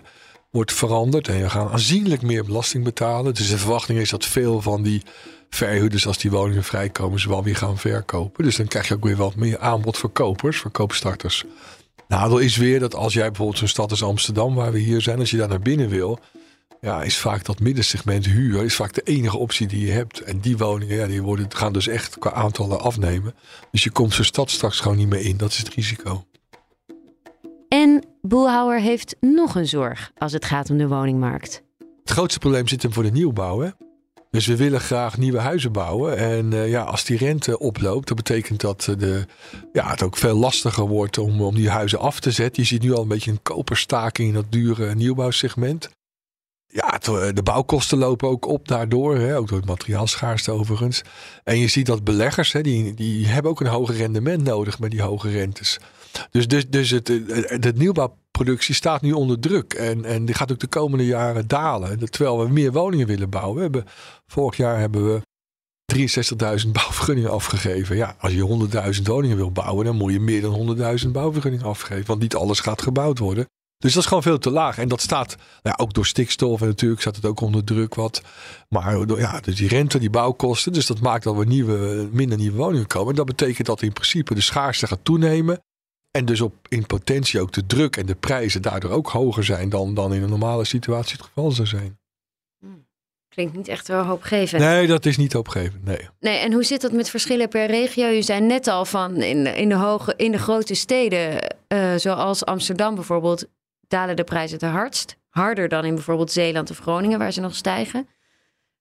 wordt 0.49 0.73
veranderd. 0.73 1.27
En 1.27 1.37
je 1.37 1.49
gaat 1.49 1.71
aanzienlijk 1.71 2.21
meer 2.21 2.45
belasting 2.45 2.83
betalen. 2.83 3.33
Dus 3.33 3.49
de 3.49 3.57
verwachting 3.57 3.99
is 3.99 4.09
dat 4.09 4.25
veel 4.25 4.61
van 4.61 4.83
die 4.83 5.01
verhuurders, 5.49 6.07
als 6.07 6.17
die 6.17 6.31
woningen 6.31 6.63
vrijkomen, 6.63 7.19
ze 7.19 7.29
wel 7.29 7.43
weer 7.43 7.55
gaan 7.55 7.77
verkopen. 7.77 8.43
Dus 8.43 8.55
dan 8.55 8.67
krijg 8.67 8.87
je 8.87 8.93
ook 8.93 9.03
weer 9.03 9.15
wat 9.15 9.35
meer 9.35 9.59
aanbod 9.59 9.97
voor 9.97 10.09
kopers, 10.09 10.57
voor 10.57 10.71
koopstarters. 10.71 11.43
Nadeel 12.07 12.39
is 12.39 12.57
weer 12.57 12.79
dat 12.79 12.95
als 12.95 13.13
jij 13.13 13.27
bijvoorbeeld 13.27 13.57
zo'n 13.57 13.67
stad 13.67 13.91
als 13.91 14.03
Amsterdam, 14.03 14.55
waar 14.55 14.71
we 14.71 14.79
hier 14.79 15.01
zijn, 15.01 15.19
als 15.19 15.31
je 15.31 15.37
daar 15.37 15.47
naar 15.47 15.59
binnen 15.59 15.89
wil, 15.89 16.19
ja, 16.81 17.03
is 17.03 17.17
vaak 17.17 17.45
dat 17.45 17.59
middensegment 17.59 18.25
huur 18.25 18.63
is 18.63 18.75
vaak 18.75 18.93
de 18.93 19.01
enige 19.01 19.37
optie 19.37 19.67
die 19.67 19.85
je 19.85 19.91
hebt. 19.91 20.19
En 20.19 20.39
die 20.39 20.57
woningen, 20.57 20.95
ja, 20.95 21.07
die 21.07 21.21
worden, 21.21 21.55
gaan 21.55 21.73
dus 21.73 21.87
echt 21.87 22.19
qua 22.19 22.31
aantallen 22.31 22.81
afnemen. 22.81 23.33
Dus 23.71 23.83
je 23.83 23.91
komt 23.91 24.13
zo'n 24.13 24.25
stad 24.25 24.49
straks 24.49 24.79
gewoon 24.79 24.97
niet 24.97 25.09
meer 25.09 25.25
in. 25.25 25.37
Dat 25.37 25.51
is 25.51 25.57
het 25.57 25.69
risico. 25.69 26.25
En 27.67 28.03
Boelhouwer 28.21 28.79
heeft 28.79 29.15
nog 29.19 29.55
een 29.55 29.67
zorg 29.67 30.11
als 30.17 30.31
het 30.31 30.45
gaat 30.45 30.69
om 30.69 30.77
de 30.77 30.87
woningmarkt. 30.87 31.63
Het 32.01 32.11
grootste 32.11 32.39
probleem 32.39 32.67
zit 32.67 32.81
hem 32.81 32.93
voor 32.93 33.03
de 33.03 33.11
nieuwbouw. 33.11 33.59
Hè? 33.59 33.69
Dus 34.29 34.45
we 34.45 34.55
willen 34.55 34.79
graag 34.79 35.17
nieuwe 35.17 35.39
huizen 35.39 35.71
bouwen. 35.71 36.17
En 36.17 36.51
uh, 36.51 36.69
ja, 36.69 36.83
als 36.83 37.03
die 37.03 37.17
rente 37.17 37.59
oploopt, 37.59 38.07
dat 38.07 38.17
betekent 38.17 38.61
dat 38.61 38.81
de, 38.97 39.25
ja, 39.73 39.89
het 39.89 40.03
ook 40.03 40.17
veel 40.17 40.35
lastiger 40.35 40.87
wordt 40.87 41.17
om, 41.17 41.41
om 41.41 41.55
die 41.55 41.69
huizen 41.69 41.99
af 41.99 42.19
te 42.19 42.31
zetten. 42.31 42.61
Je 42.61 42.67
ziet 42.67 42.81
nu 42.81 42.93
al 42.93 43.01
een 43.01 43.07
beetje 43.07 43.31
een 43.31 43.41
koperstaking 43.41 44.27
in 44.27 44.33
dat 44.33 44.51
dure 44.51 44.95
nieuwbouwsegment. 44.95 45.89
Ja, 46.71 46.97
de 47.31 47.43
bouwkosten 47.43 47.97
lopen 47.97 48.29
ook 48.29 48.47
op 48.47 48.67
daardoor. 48.67 49.17
Hè, 49.17 49.37
ook 49.37 49.47
door 49.47 49.57
het 49.57 49.67
materiaalschaarste 49.67 50.51
overigens. 50.51 51.01
En 51.43 51.57
je 51.57 51.67
ziet 51.67 51.85
dat 51.85 52.03
beleggers, 52.03 52.51
hè, 52.51 52.61
die, 52.61 52.93
die 52.93 53.27
hebben 53.27 53.51
ook 53.51 53.59
een 53.59 53.67
hoger 53.67 53.95
rendement 53.95 54.43
nodig 54.43 54.79
met 54.79 54.91
die 54.91 55.01
hoge 55.01 55.29
rentes. 55.29 55.79
Dus, 56.31 56.47
dus, 56.47 56.69
dus 56.69 56.89
het, 56.89 57.05
de 57.05 57.73
nieuwbouwproductie 57.75 58.75
staat 58.75 59.01
nu 59.01 59.11
onder 59.11 59.39
druk. 59.39 59.73
En, 59.73 60.05
en 60.05 60.25
die 60.25 60.35
gaat 60.35 60.51
ook 60.51 60.59
de 60.59 60.67
komende 60.67 61.05
jaren 61.05 61.47
dalen. 61.47 62.09
Terwijl 62.09 62.39
we 62.39 62.49
meer 62.49 62.71
woningen 62.71 63.07
willen 63.07 63.29
bouwen. 63.29 63.55
We 63.55 63.61
hebben, 63.61 63.85
vorig 64.27 64.57
jaar 64.57 64.79
hebben 64.79 65.13
we 65.13 65.21
63.000 66.63 66.71
bouwvergunningen 66.71 67.31
afgegeven. 67.31 67.95
Ja, 67.95 68.15
als 68.19 68.33
je 68.33 68.69
100.000 68.95 69.01
woningen 69.03 69.37
wil 69.37 69.51
bouwen, 69.51 69.85
dan 69.85 69.95
moet 69.95 70.11
je 70.13 70.19
meer 70.19 70.41
dan 70.41 70.77
100.000 71.03 71.07
bouwvergunningen 71.11 71.65
afgeven. 71.65 72.05
Want 72.05 72.21
niet 72.21 72.35
alles 72.35 72.59
gaat 72.59 72.81
gebouwd 72.81 73.19
worden. 73.19 73.45
Dus 73.81 73.93
dat 73.93 74.01
is 74.01 74.07
gewoon 74.07 74.23
veel 74.23 74.37
te 74.37 74.51
laag. 74.51 74.77
En 74.77 74.87
dat 74.87 75.01
staat 75.01 75.35
nou 75.37 75.75
ja, 75.77 75.83
ook 75.83 75.93
door 75.93 76.05
stikstof 76.05 76.61
en 76.61 76.67
natuurlijk 76.67 77.01
staat 77.01 77.15
het 77.15 77.25
ook 77.25 77.41
onder 77.41 77.63
druk 77.63 77.95
wat. 77.95 78.21
Maar 78.69 79.17
ja, 79.17 79.39
dus 79.39 79.55
die 79.55 79.67
rente, 79.67 79.99
die 79.99 80.09
bouwkosten. 80.09 80.73
Dus 80.73 80.85
dat 80.85 80.99
maakt 80.99 81.23
dat 81.23 81.35
we 81.35 81.45
nieuwe, 81.45 82.09
minder 82.11 82.37
nieuwe 82.37 82.57
woningen 82.57 82.87
komen. 82.87 83.09
En 83.09 83.15
dat 83.15 83.25
betekent 83.25 83.67
dat 83.67 83.81
in 83.81 83.93
principe 83.93 84.33
de 84.33 84.41
schaarste 84.41 84.87
gaat 84.87 84.99
toenemen. 85.03 85.63
En 86.11 86.25
dus 86.25 86.41
op, 86.41 86.53
in 86.67 86.85
potentie 86.85 87.39
ook 87.39 87.51
de 87.51 87.65
druk 87.65 87.97
en 87.97 88.05
de 88.05 88.15
prijzen 88.15 88.61
daardoor 88.61 88.91
ook 88.91 89.09
hoger 89.09 89.43
zijn 89.43 89.69
dan, 89.69 89.93
dan 89.93 90.13
in 90.13 90.23
een 90.23 90.29
normale 90.29 90.65
situatie 90.65 91.17
het 91.17 91.25
geval 91.25 91.51
zou 91.51 91.67
zijn. 91.67 91.99
Klinkt 93.29 93.55
niet 93.55 93.67
echt 93.67 93.87
wel 93.87 94.03
hoopgevend. 94.03 94.61
Nee, 94.61 94.87
dat 94.87 95.05
is 95.05 95.17
niet 95.17 95.33
hoopgevend. 95.33 95.85
Nee. 95.85 96.09
Nee, 96.19 96.37
en 96.37 96.53
hoe 96.53 96.63
zit 96.63 96.81
dat 96.81 96.91
met 96.91 97.09
verschillen 97.09 97.49
per 97.49 97.65
regio? 97.65 98.07
Je 98.07 98.21
zei 98.21 98.41
net 98.41 98.67
al 98.67 98.85
van 98.85 99.15
in, 99.15 99.55
in, 99.55 99.69
de, 99.69 99.75
hoge, 99.75 100.13
in 100.17 100.31
de 100.31 100.37
grote 100.37 100.73
steden, 100.73 101.55
uh, 101.67 101.95
zoals 101.95 102.45
Amsterdam 102.45 102.95
bijvoorbeeld, 102.95 103.45
dalen 103.91 104.15
de 104.15 104.23
prijzen 104.23 104.57
het 104.59 104.69
hardst. 104.69 105.15
Harder 105.29 105.69
dan 105.69 105.85
in 105.85 105.95
bijvoorbeeld 105.95 106.31
Zeeland 106.31 106.69
of 106.69 106.77
Groningen, 106.79 107.19
waar 107.19 107.31
ze 107.31 107.41
nog 107.41 107.55
stijgen. 107.55 108.07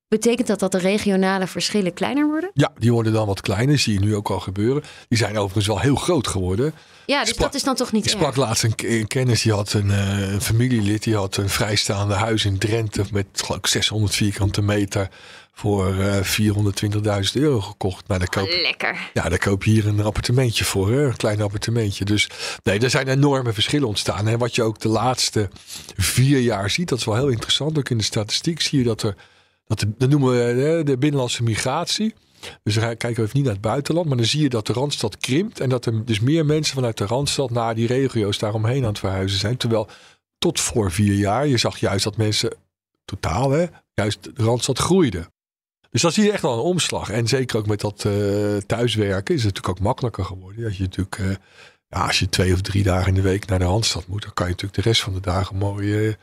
Betekent 0.09 0.47
dat 0.49 0.59
dat 0.59 0.73
de 0.73 0.79
regionale 0.79 1.47
verschillen 1.47 1.93
kleiner 1.93 2.27
worden? 2.27 2.51
Ja, 2.55 2.73
die 2.79 2.93
worden 2.93 3.13
dan 3.13 3.27
wat 3.27 3.41
kleiner. 3.41 3.79
Zie 3.79 3.93
je 3.93 4.01
nu 4.01 4.17
ook 4.17 4.31
al 4.31 4.41
gebeuren. 4.41 4.83
Die 5.09 5.19
zijn 5.19 5.37
overigens 5.39 5.67
wel 5.67 5.81
heel 5.81 5.95
groot 5.95 6.27
geworden. 6.27 6.75
Ja, 7.07 7.25
dus 7.25 7.37
dat 7.37 7.55
is 7.55 7.63
dan 7.63 7.75
toch 7.75 7.93
niet 7.93 8.07
Ik 8.07 8.11
erg? 8.11 8.21
sprak 8.21 8.37
laatst 8.37 8.63
een, 8.63 8.73
een 8.77 9.07
kennis, 9.07 9.43
die 9.43 9.53
had 9.53 9.73
een, 9.73 9.91
eh, 9.91 10.33
een 10.33 10.41
familielid, 10.41 11.03
die 11.03 11.17
had 11.17 11.37
een 11.37 11.49
vrijstaande 11.49 12.15
huis 12.15 12.45
in 12.45 12.59
Drenthe 12.59 13.05
met 13.13 13.27
geloof 13.33 13.59
ik 13.59 13.67
600 13.67 14.15
vierkante 14.15 14.63
meter 14.63 15.09
voor 15.61 15.99
eh 15.99 16.23
420.000 17.27 17.33
euro 17.33 17.61
gekocht. 17.61 18.09
Nou, 18.09 18.25
koop, 18.27 18.49
Lekker. 18.63 19.11
ja, 19.13 19.29
daar 19.29 19.39
koop 19.39 19.65
je 19.65 19.71
hier 19.71 19.87
een 19.87 20.01
appartementje 20.01 20.65
voor, 20.65 20.91
hè? 20.93 21.07
een 21.07 21.17
klein 21.17 21.41
appartementje. 21.41 22.05
Dus 22.05 22.29
nee, 22.63 22.79
er 22.79 22.91
zijn 22.91 23.09
enorme 23.09 23.53
verschillen 23.53 23.89
ontstaan. 23.89 24.29
En 24.29 24.39
wat 24.39 24.55
je 24.55 24.63
ook 24.63 24.79
de 24.81 24.89
laatste 24.89 25.49
vier 25.97 26.39
jaar 26.41 26.71
ziet, 26.71 26.89
dat 26.89 26.99
is 26.99 27.05
wel 27.05 27.15
heel 27.15 27.29
interessant. 27.29 27.79
Ook 27.79 27.89
in 27.91 27.99
de 27.99 28.05
statistiek 28.05 28.61
zie 28.61 28.79
je 28.79 28.85
dat 28.85 29.03
er, 29.03 29.15
dat, 29.67 29.79
de- 29.79 29.93
dat 29.99 30.09
noemen 30.11 30.31
we 30.33 30.61
hè, 30.63 30.83
de 30.85 30.99
binnenlandse 30.99 31.43
migratie. 31.43 32.15
Dus 32.63 32.75
dan 32.75 32.83
kijken 32.83 33.15
we 33.15 33.23
even 33.23 33.31
niet 33.37 33.45
naar 33.45 33.53
het 33.53 33.63
buitenland, 33.63 34.07
maar 34.09 34.17
dan 34.17 34.27
zie 34.27 34.43
je 34.43 34.49
dat 34.49 34.67
de 34.67 34.73
Randstad 34.73 35.17
krimpt. 35.19 35.61
En 35.61 35.69
dat 35.69 35.87
er 35.87 36.05
dus 36.05 36.21
meer 36.21 36.47
mensen 36.47 36.75
vanuit 36.75 36.99
de 36.99 37.07
Randstad 37.07 37.51
naar 37.51 37.75
die 37.75 37.87
regio's 37.87 38.39
daaromheen 38.39 38.83
aan 38.83 38.89
het 38.89 38.99
verhuizen 38.99 39.39
zijn. 39.39 39.57
Terwijl 39.57 39.89
tot 40.39 40.61
voor 40.61 40.93
vier 40.93 41.15
jaar, 41.15 41.47
je 41.47 41.57
zag 41.57 41.79
juist 41.79 42.05
dat 42.05 42.17
mensen 42.17 42.55
totaal, 43.05 43.51
hè, 43.51 43.67
juist 43.95 44.23
de 44.23 44.43
Randstad 44.43 44.79
groeide. 44.79 45.31
Dus 45.91 46.03
dan 46.03 46.13
zie 46.13 46.25
je 46.25 46.33
echt 46.33 46.43
wel 46.43 46.53
een 46.53 46.59
omslag. 46.59 47.11
En 47.11 47.29
zeker 47.29 47.59
ook 47.59 47.67
met 47.67 47.81
dat 47.81 48.05
eh, 48.05 48.13
thuiswerken 48.67 49.35
is 49.35 49.45
het 49.45 49.55
natuurlijk 49.55 49.79
ook 49.79 49.87
makkelijker 49.87 50.25
geworden. 50.25 50.65
Als 50.65 50.77
je 50.77 50.83
natuurlijk, 50.83 51.19
eh, 51.19 51.31
ja, 51.89 52.07
als 52.07 52.19
je 52.19 52.29
twee 52.29 52.53
of 52.53 52.61
drie 52.61 52.83
dagen 52.83 53.09
in 53.09 53.15
de 53.15 53.21
week 53.21 53.47
naar 53.47 53.59
de 53.59 53.65
Randstad 53.65 54.07
moet, 54.07 54.23
dan 54.23 54.33
kan 54.35 54.47
je 54.47 54.53
natuurlijk 54.53 54.83
de 54.83 54.89
rest 54.89 55.03
van 55.03 55.13
de 55.13 55.21
dagen 55.21 55.57
mooi 55.57 56.07
eh, 56.07 56.15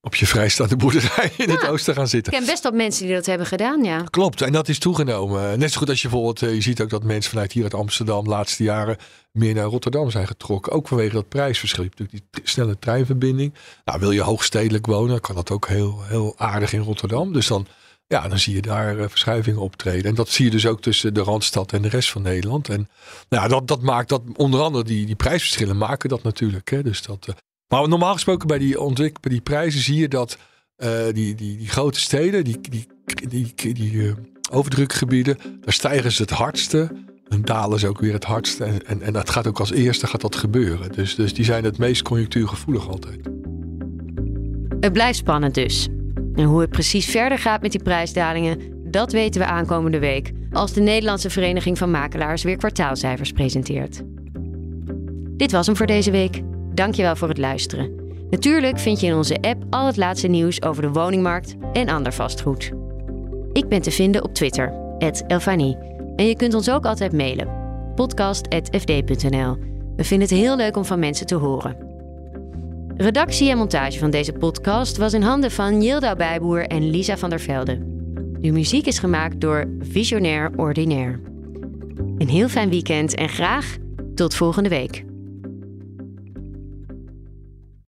op 0.00 0.14
je 0.14 0.26
vrijstaande 0.26 0.76
boerderij 0.76 1.32
in 1.36 1.50
het 1.50 1.68
oosten 1.68 1.94
gaan 1.94 2.08
zitten. 2.08 2.32
Ik 2.32 2.38
ken 2.38 2.48
best 2.48 2.62
wat 2.62 2.74
mensen 2.74 3.06
die 3.06 3.14
dat 3.14 3.26
hebben 3.26 3.46
gedaan, 3.46 3.84
ja. 3.84 4.02
Klopt, 4.02 4.42
en 4.42 4.52
dat 4.52 4.68
is 4.68 4.78
toegenomen. 4.78 5.58
Net 5.58 5.72
zo 5.72 5.78
goed 5.78 5.88
als 5.88 6.02
je 6.02 6.08
bijvoorbeeld, 6.08 6.54
je 6.54 6.60
ziet 6.60 6.80
ook 6.80 6.90
dat 6.90 7.04
mensen 7.04 7.30
vanuit 7.30 7.52
hier 7.52 7.62
uit 7.62 7.74
Amsterdam 7.74 8.24
de 8.24 8.30
laatste 8.30 8.62
jaren 8.62 8.96
meer 9.32 9.54
naar 9.54 9.64
Rotterdam 9.64 10.10
zijn 10.10 10.26
getrokken. 10.26 10.72
Ook 10.72 10.88
vanwege 10.88 11.14
dat 11.14 11.28
prijsverschil. 11.28 11.82
Je 11.82 11.88
hebt 11.88 12.00
natuurlijk 12.00 12.32
die 12.34 12.48
snelle 12.48 12.78
treinverbinding. 12.78 13.54
Nou, 13.84 14.00
wil 14.00 14.10
je 14.10 14.22
hoogstedelijk 14.22 14.86
wonen, 14.86 15.20
kan 15.20 15.34
dat 15.34 15.50
ook 15.50 15.68
heel, 15.68 16.02
heel 16.02 16.34
aardig 16.36 16.72
in 16.72 16.80
Rotterdam. 16.80 17.32
Dus 17.32 17.46
dan, 17.46 17.66
ja, 18.10 18.28
dan 18.28 18.38
zie 18.38 18.54
je 18.54 18.62
daar 18.62 18.98
eh, 18.98 19.08
verschuivingen 19.08 19.60
optreden. 19.60 20.04
En 20.04 20.14
dat 20.14 20.28
zie 20.28 20.44
je 20.44 20.50
dus 20.50 20.66
ook 20.66 20.80
tussen 20.80 21.14
de 21.14 21.20
Randstad 21.20 21.72
en 21.72 21.82
de 21.82 21.88
rest 21.88 22.10
van 22.10 22.22
Nederland. 22.22 22.68
En 22.68 22.88
nou, 23.28 23.48
dat, 23.48 23.68
dat 23.68 23.82
maakt 23.82 24.08
dat, 24.08 24.22
onder 24.36 24.60
andere 24.60 24.84
die, 24.84 25.06
die 25.06 25.14
prijsverschillen 25.14 25.76
maken 25.76 26.08
dat 26.08 26.22
natuurlijk. 26.22 26.70
Hè. 26.70 26.82
Dus 26.82 27.02
dat, 27.02 27.26
eh, 27.28 27.34
maar 27.68 27.88
normaal 27.88 28.12
gesproken 28.12 28.46
bij 28.46 28.58
die, 28.58 28.80
ontwik- 28.80 29.20
bij 29.20 29.30
die 29.30 29.40
prijzen 29.40 29.80
zie 29.80 29.96
je 29.96 30.08
dat 30.08 30.38
eh, 30.76 31.04
die, 31.12 31.34
die, 31.34 31.56
die 31.56 31.68
grote 31.68 32.00
steden, 32.00 32.44
die, 32.44 32.60
die, 32.60 32.86
die, 33.28 33.74
die, 33.74 34.14
overdrukgebieden, 34.50 35.36
daar 35.60 35.72
stijgen 35.74 36.12
ze 36.12 36.22
het 36.22 36.30
hardste. 36.30 36.90
En 37.28 37.42
dalen 37.42 37.78
ze 37.78 37.88
ook 37.88 38.00
weer 38.00 38.12
het 38.12 38.24
hardste. 38.24 38.64
En, 38.64 38.86
en, 38.86 39.02
en 39.02 39.12
dat 39.12 39.30
gaat 39.30 39.46
ook 39.46 39.60
als 39.60 39.72
eerste 39.72 40.06
gaat 40.06 40.20
dat 40.20 40.36
gebeuren. 40.36 40.92
Dus, 40.92 41.14
dus 41.14 41.34
die 41.34 41.44
zijn 41.44 41.64
het 41.64 41.78
meest 41.78 42.02
conjunctuurgevoelig 42.02 42.88
altijd. 42.88 43.20
Het 44.80 44.92
blijft 44.92 45.18
spannend 45.18 45.54
dus. 45.54 45.88
En 46.34 46.44
hoe 46.44 46.60
het 46.60 46.70
precies 46.70 47.06
verder 47.06 47.38
gaat 47.38 47.62
met 47.62 47.72
die 47.72 47.82
prijsdalingen, 47.82 48.58
dat 48.90 49.12
weten 49.12 49.40
we 49.40 49.46
aankomende 49.46 49.98
week. 49.98 50.32
Als 50.52 50.72
de 50.72 50.80
Nederlandse 50.80 51.30
Vereniging 51.30 51.78
van 51.78 51.90
Makelaars 51.90 52.42
weer 52.42 52.56
kwartaalcijfers 52.56 53.32
presenteert. 53.32 54.02
Dit 55.36 55.52
was 55.52 55.66
hem 55.66 55.76
voor 55.76 55.86
deze 55.86 56.10
week. 56.10 56.42
Dankjewel 56.74 57.16
voor 57.16 57.28
het 57.28 57.38
luisteren. 57.38 58.00
Natuurlijk 58.30 58.78
vind 58.78 59.00
je 59.00 59.06
in 59.06 59.14
onze 59.14 59.40
app 59.40 59.64
al 59.70 59.86
het 59.86 59.96
laatste 59.96 60.28
nieuws 60.28 60.62
over 60.62 60.82
de 60.82 60.90
woningmarkt 60.90 61.56
en 61.72 61.88
ander 61.88 62.12
vastgoed. 62.12 62.72
Ik 63.52 63.68
ben 63.68 63.82
te 63.82 63.90
vinden 63.90 64.24
op 64.24 64.34
Twitter, 64.34 64.72
Elfanie. 65.26 65.76
En 66.16 66.26
je 66.26 66.36
kunt 66.36 66.54
ons 66.54 66.70
ook 66.70 66.84
altijd 66.84 67.12
mailen, 67.12 67.48
podcast.fd.nl. 67.94 69.56
We 69.96 70.04
vinden 70.04 70.28
het 70.28 70.38
heel 70.38 70.56
leuk 70.56 70.76
om 70.76 70.84
van 70.84 70.98
mensen 70.98 71.26
te 71.26 71.34
horen. 71.34 71.89
Redactie 73.00 73.50
en 73.50 73.56
montage 73.56 73.98
van 73.98 74.10
deze 74.10 74.32
podcast 74.32 74.96
was 74.96 75.12
in 75.12 75.22
handen 75.22 75.50
van 75.50 75.82
Yilda 75.82 76.16
Bijboer 76.16 76.66
en 76.66 76.90
Lisa 76.90 77.16
van 77.16 77.30
der 77.30 77.40
Velde. 77.40 77.78
De 78.40 78.52
muziek 78.52 78.86
is 78.86 78.98
gemaakt 78.98 79.40
door 79.40 79.68
Visionair 79.78 80.50
Ordinaire. 80.56 81.20
Een 82.18 82.28
heel 82.28 82.48
fijn 82.48 82.70
weekend 82.70 83.14
en 83.14 83.28
graag 83.28 83.76
tot 84.14 84.34
volgende 84.34 84.68
week. 84.68 85.04